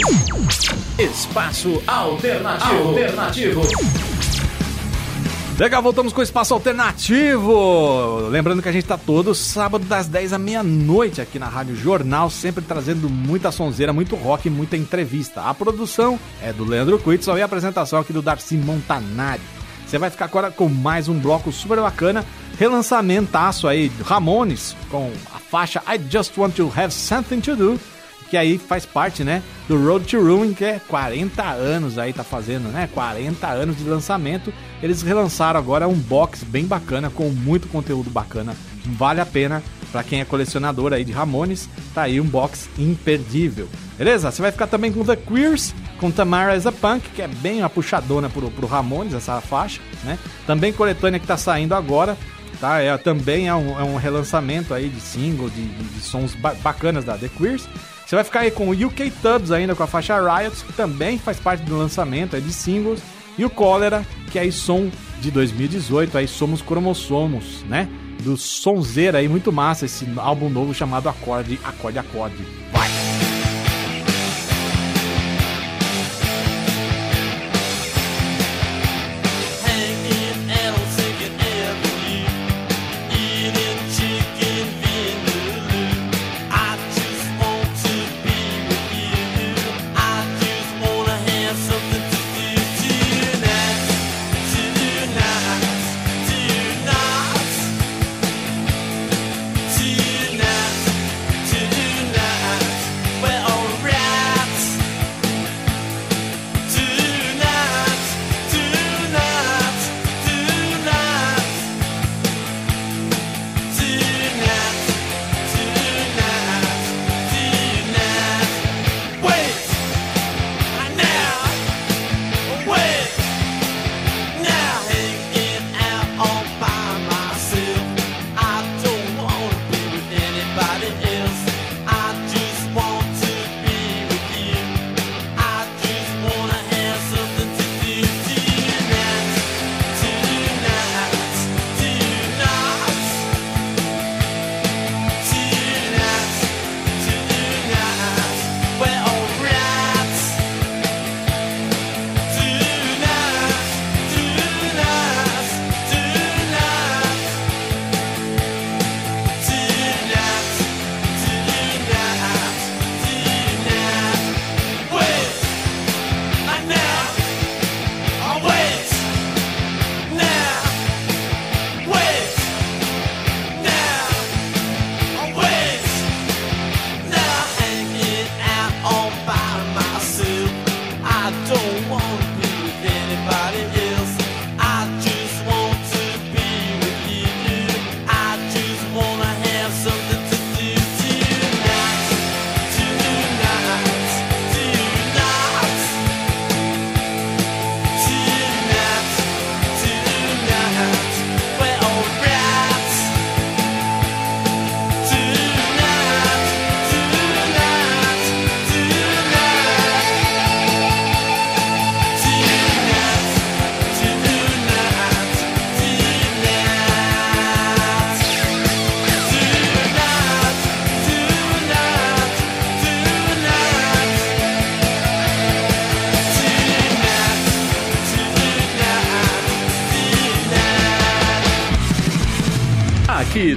[0.98, 2.88] Espaço Alternativo.
[2.88, 3.60] Alternativo.
[5.58, 8.28] Legal, voltamos com o Espaço Alternativo.
[8.30, 12.30] Lembrando que a gente está todo sábado das 10 à meia-noite aqui na Rádio Jornal,
[12.30, 15.42] sempre trazendo muita sonzeira, muito rock e muita entrevista.
[15.42, 19.42] A produção é do Leandro Quitzal e a apresentação aqui do Darcy Montanari.
[19.86, 22.24] Você vai ficar agora com mais um bloco super bacana,
[22.58, 27.80] relançamentaço aí, Ramones, com a faixa I Just Want to Have Something to Do,
[28.30, 32.24] que aí faz parte, né, do Road to Ruin, que é 40 anos aí tá
[32.24, 34.52] fazendo, né, 40 anos de lançamento.
[34.82, 38.54] Eles relançaram agora um box bem bacana, com muito conteúdo bacana,
[38.84, 43.68] vale a pena para quem é colecionador aí de Ramones, tá aí um box imperdível.
[43.96, 44.30] Beleza?
[44.30, 47.60] Você vai ficar também com The Queers, com Tamara as a Punk, que é bem
[47.60, 50.18] uma puxadona pro, pro Ramones, essa faixa, né?
[50.46, 52.16] Também coletânea que tá saindo agora,
[52.60, 52.80] tá?
[52.80, 56.54] É, também é um, é um relançamento aí de single, de, de, de sons ba
[56.62, 57.66] bacanas da The Queers.
[58.06, 61.18] Você vai ficar aí com o UK Tubbs ainda com a faixa Riot, que também
[61.18, 63.00] faz parte do lançamento é de singles.
[63.36, 64.88] E o Cólera, que é aí som
[65.20, 67.88] de 2018, aí Somos Cromossomos, né?
[68.22, 72.46] Do Sonzeira aí, muito massa esse álbum novo chamado Acorde, Acorde, Acorde.
[72.72, 73.15] Vai!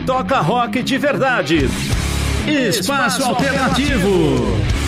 [0.05, 1.69] Toca rock de verdade.
[2.45, 4.78] Espaço, Alternativo.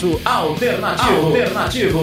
[0.00, 1.26] Espaço Alternativo.
[1.26, 2.00] Alternativo.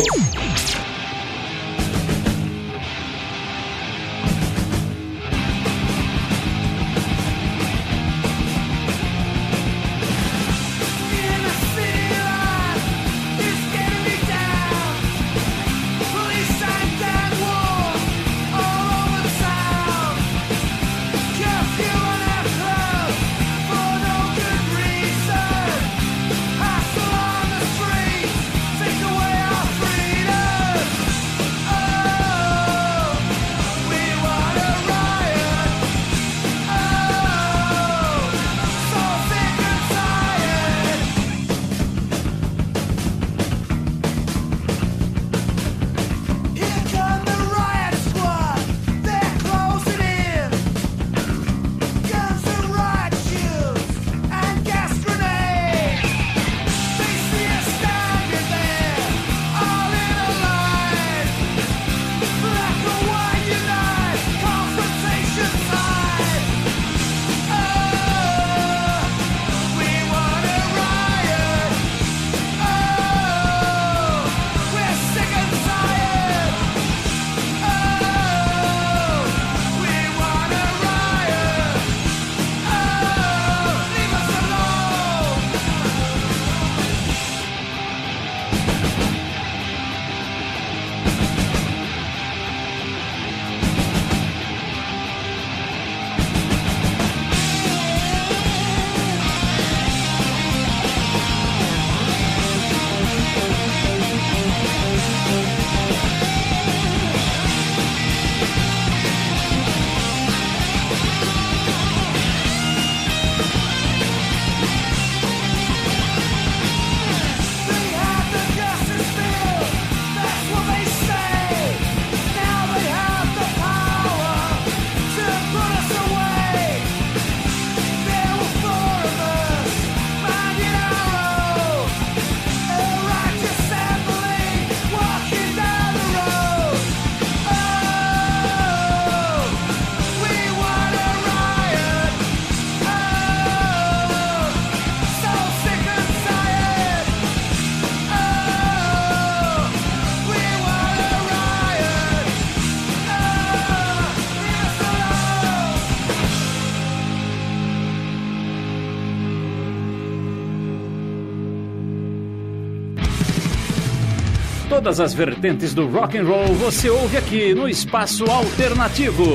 [164.87, 169.25] Todas as vertentes do rock and roll você ouve aqui no Espaço Alternativo.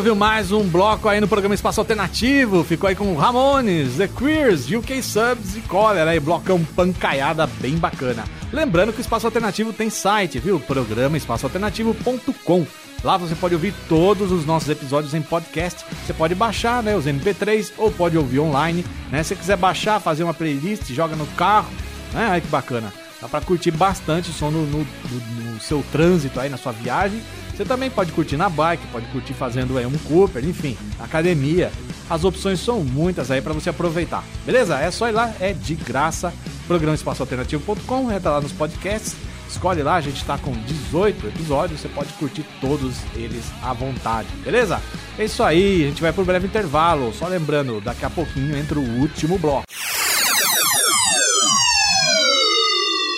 [0.00, 2.64] ouviu mais um bloco aí no programa Espaço Alternativo.
[2.64, 6.10] Ficou aí com Ramones, The Queers, UK Subs e Cólera.
[6.10, 8.24] Aí, blocão pancaiada bem bacana.
[8.50, 10.58] Lembrando que o Espaço Alternativo tem site, viu?
[10.58, 12.66] Programa espaçoalternativo.com.
[13.04, 15.84] Lá você pode ouvir todos os nossos episódios em podcast.
[16.06, 18.84] Você pode baixar né, os MP3 ou pode ouvir online.
[19.10, 19.22] Né?
[19.22, 21.70] Se você quiser baixar, fazer uma playlist, joga no carro.
[22.14, 22.26] Né?
[22.30, 22.90] Ai que bacana.
[23.20, 26.72] Dá pra curtir bastante o som no, no- no- no seu trânsito aí, na sua
[26.72, 27.20] viagem.
[27.60, 31.70] Você também pode curtir na bike, pode curtir fazendo aí um Cooper, enfim, academia.
[32.08, 34.24] As opções são muitas aí pra você aproveitar.
[34.46, 34.78] Beleza?
[34.78, 36.32] É só ir lá, é de graça.
[36.66, 39.14] Programa espaçoalternativo.com, entra lá nos podcasts,
[39.46, 44.28] escolhe lá, a gente tá com 18 episódios, você pode curtir todos eles à vontade,
[44.42, 44.80] beleza?
[45.18, 47.12] É isso aí, a gente vai pro breve intervalo.
[47.12, 49.66] Só lembrando, daqui a pouquinho entra o último bloco.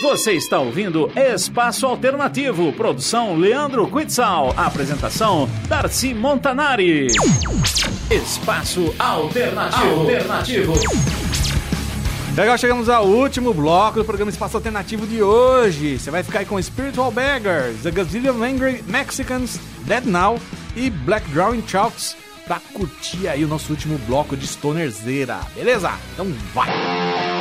[0.03, 7.07] Você está ouvindo Espaço Alternativo, produção Leandro Quitzal, apresentação Darcy Montanari.
[8.11, 10.01] Espaço Alternativo.
[10.01, 10.73] Alternativo.
[12.37, 16.01] Legal, chegamos ao último bloco do programa Espaço Alternativo de hoje.
[16.01, 20.37] Você vai ficar aí com Spiritual Beggars, The Gazillion Angry Mexicans, Dead Now
[20.74, 25.93] e Black Drawing Chalks pra curtir aí o nosso último bloco de Stonerzeira, beleza?
[26.12, 27.31] Então vai!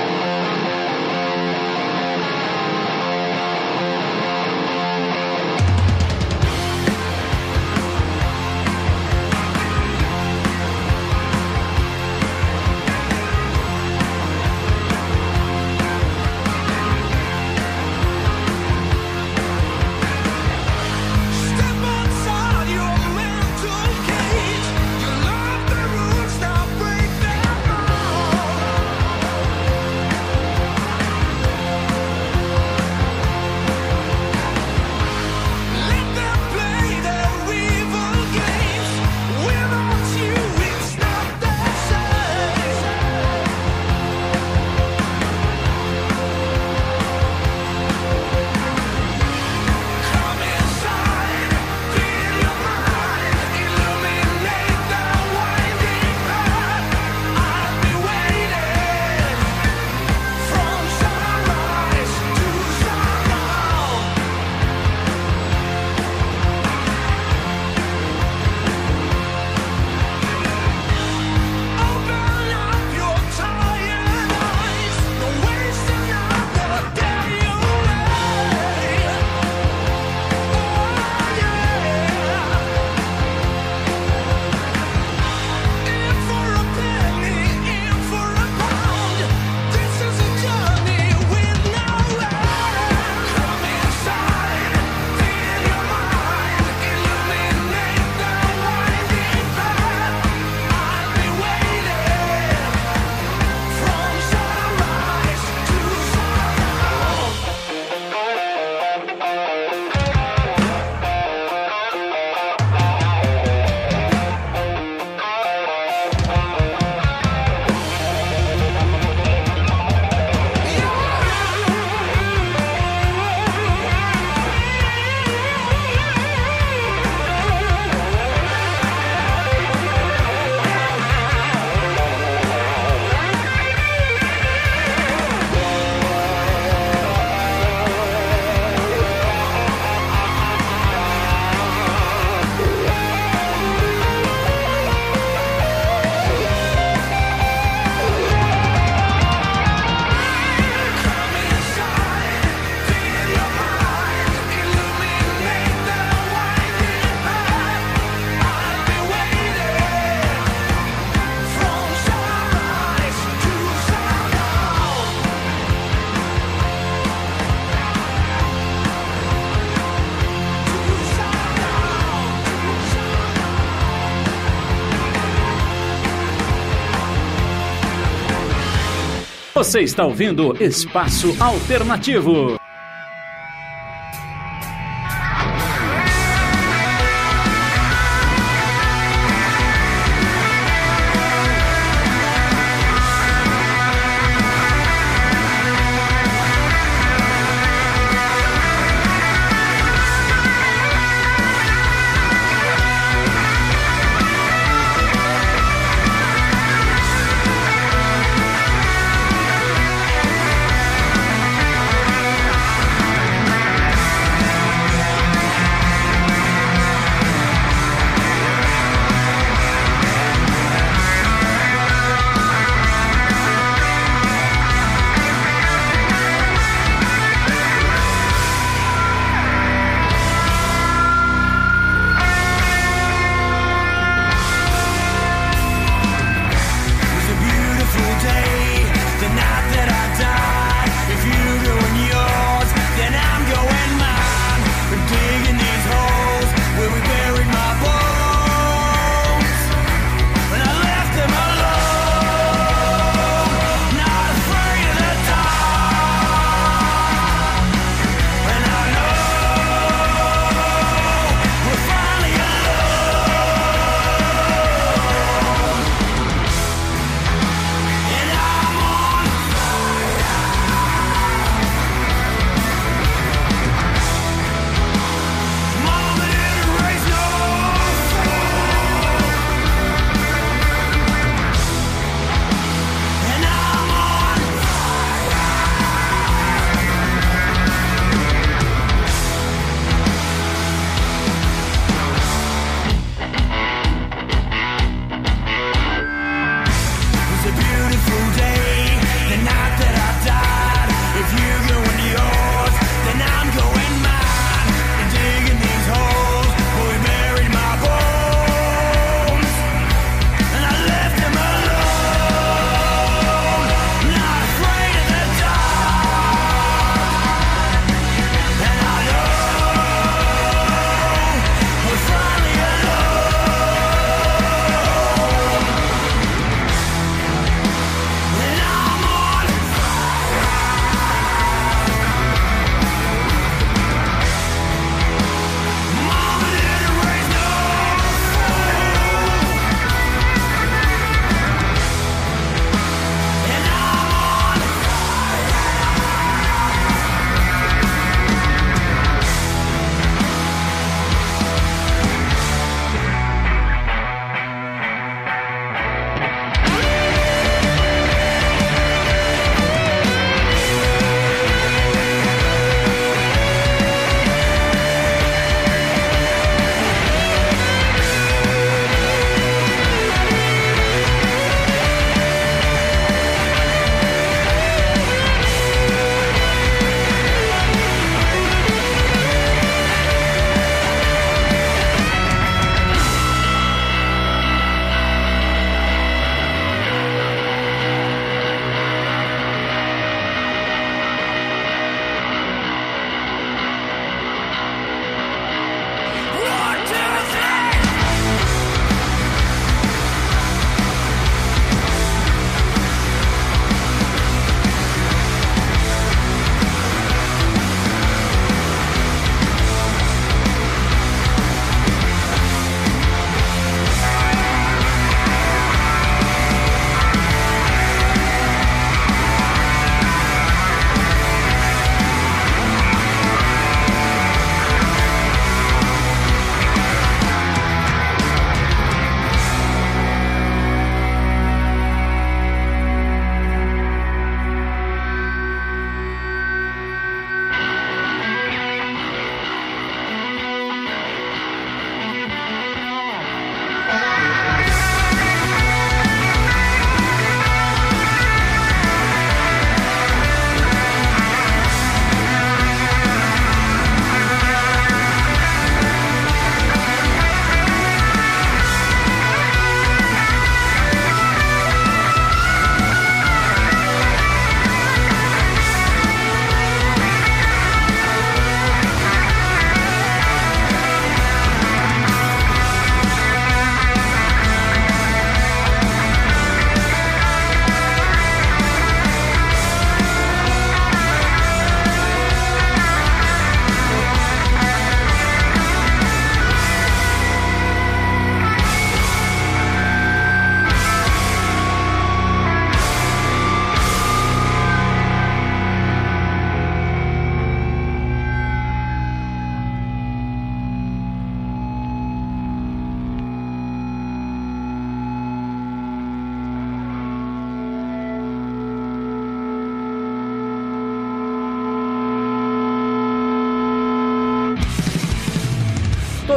[179.62, 182.61] Você está ouvindo Espaço Alternativo.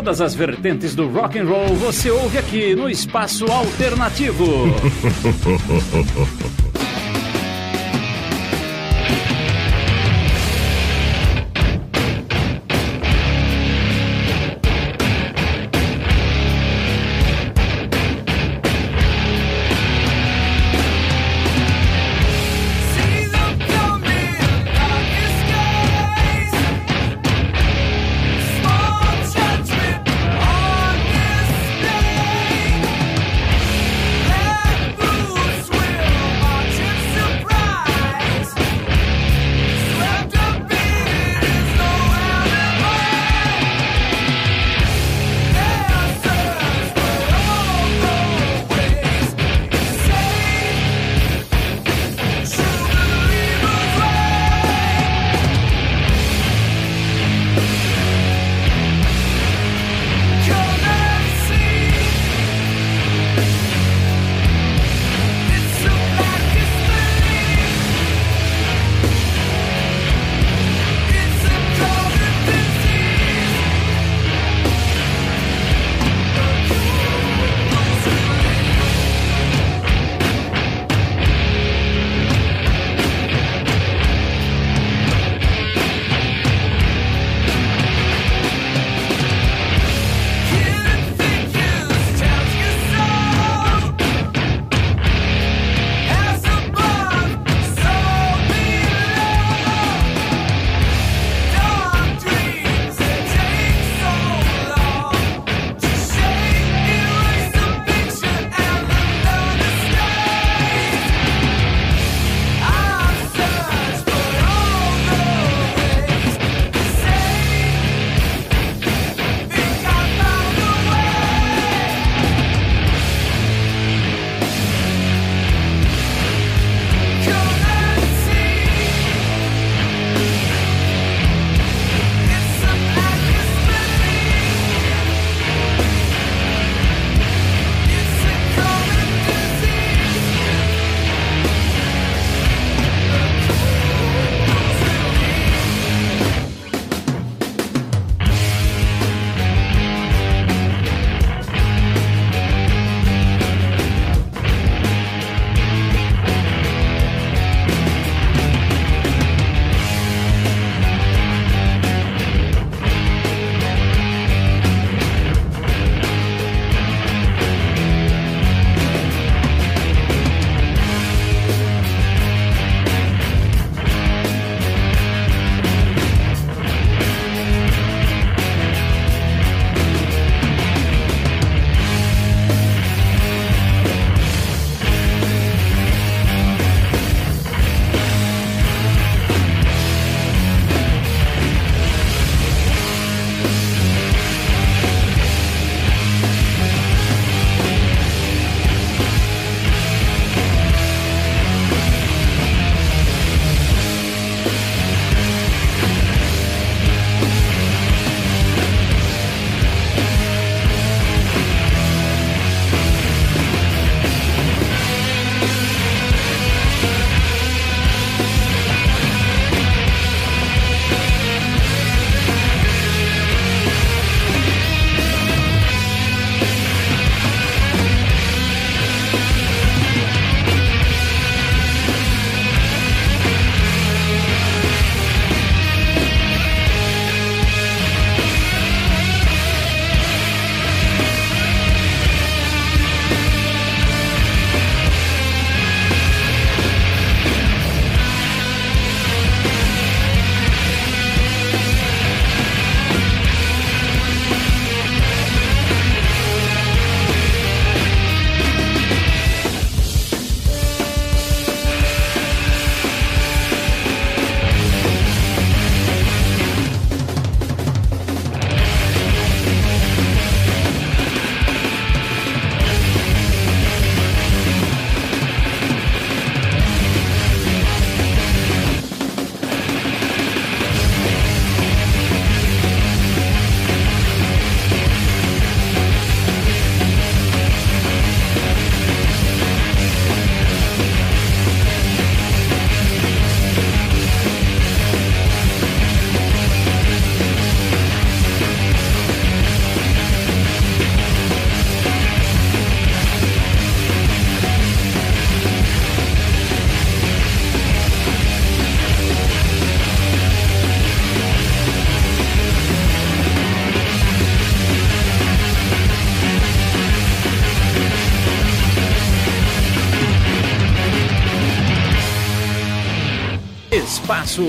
[0.04, 4.44] Todas as vertentes do rock and roll você ouve aqui no Espaço Alternativo.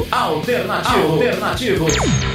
[0.10, 1.14] Alternativo.
[1.14, 2.35] Alternativo.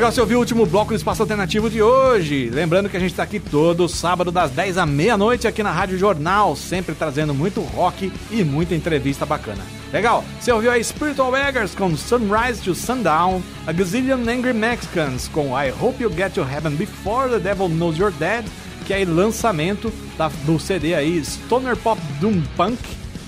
[0.00, 2.48] Legal você ouviu o último bloco do Espaço Alternativo de hoje.
[2.48, 5.98] Lembrando que a gente tá aqui todo sábado das 10 à meia-noite aqui na Rádio
[5.98, 9.62] Jornal, sempre trazendo muito rock e muita entrevista bacana.
[9.92, 15.48] Legal, você ouviu a Spiritual Beggars com Sunrise to Sundown, a Gazillion Angry Mexicans com
[15.48, 18.46] I Hope You Get to Heaven Before the Devil Knows You're Dead,
[18.86, 22.78] que é lançamento da- do CD aí Stoner Pop Doom Punk.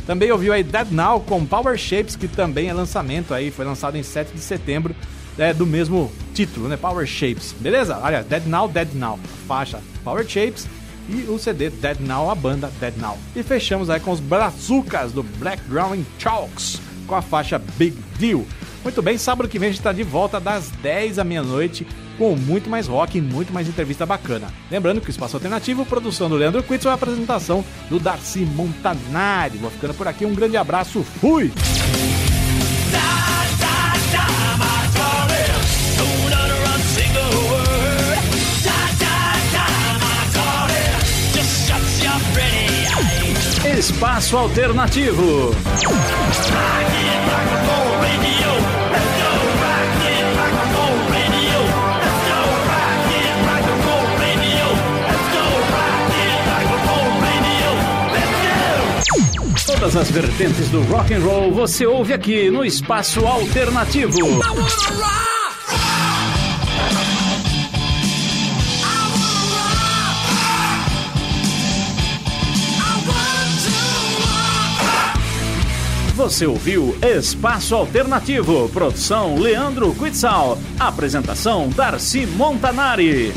[0.06, 3.98] Também ouviu aí Dead Now com Power Shapes, que também é lançamento aí, foi lançado
[3.98, 4.96] em 7 de setembro,
[5.38, 6.76] é, do mesmo título, né?
[6.76, 7.98] Power Shapes, beleza?
[8.02, 10.66] Aliás, Dead Now, Dead Now, a faixa Power Shapes
[11.08, 13.18] e o CD Dead Now, a banda Dead Now.
[13.34, 18.44] E fechamos aí com os Brazucas do Black Drawing Chalks com a faixa Big Deal.
[18.82, 21.86] Muito bem, sábado que vem a gente está de volta das 10 à meia-noite
[22.18, 24.48] com muito mais rock e muito mais entrevista bacana.
[24.70, 29.58] Lembrando que o Espaço Alternativo, produção do Leandro Quitz, é apresentação do Darcy Montanari.
[29.58, 31.52] Vou ficando por aqui, um grande abraço, fui!
[44.02, 45.54] Espaço Alternativo.
[59.64, 64.18] Todas as vertentes do rock and roll você ouve aqui no Espaço Alternativo.
[76.22, 83.34] Você ouviu Espaço Alternativo, produção Leandro Quitzal, apresentação Darcy Montanari.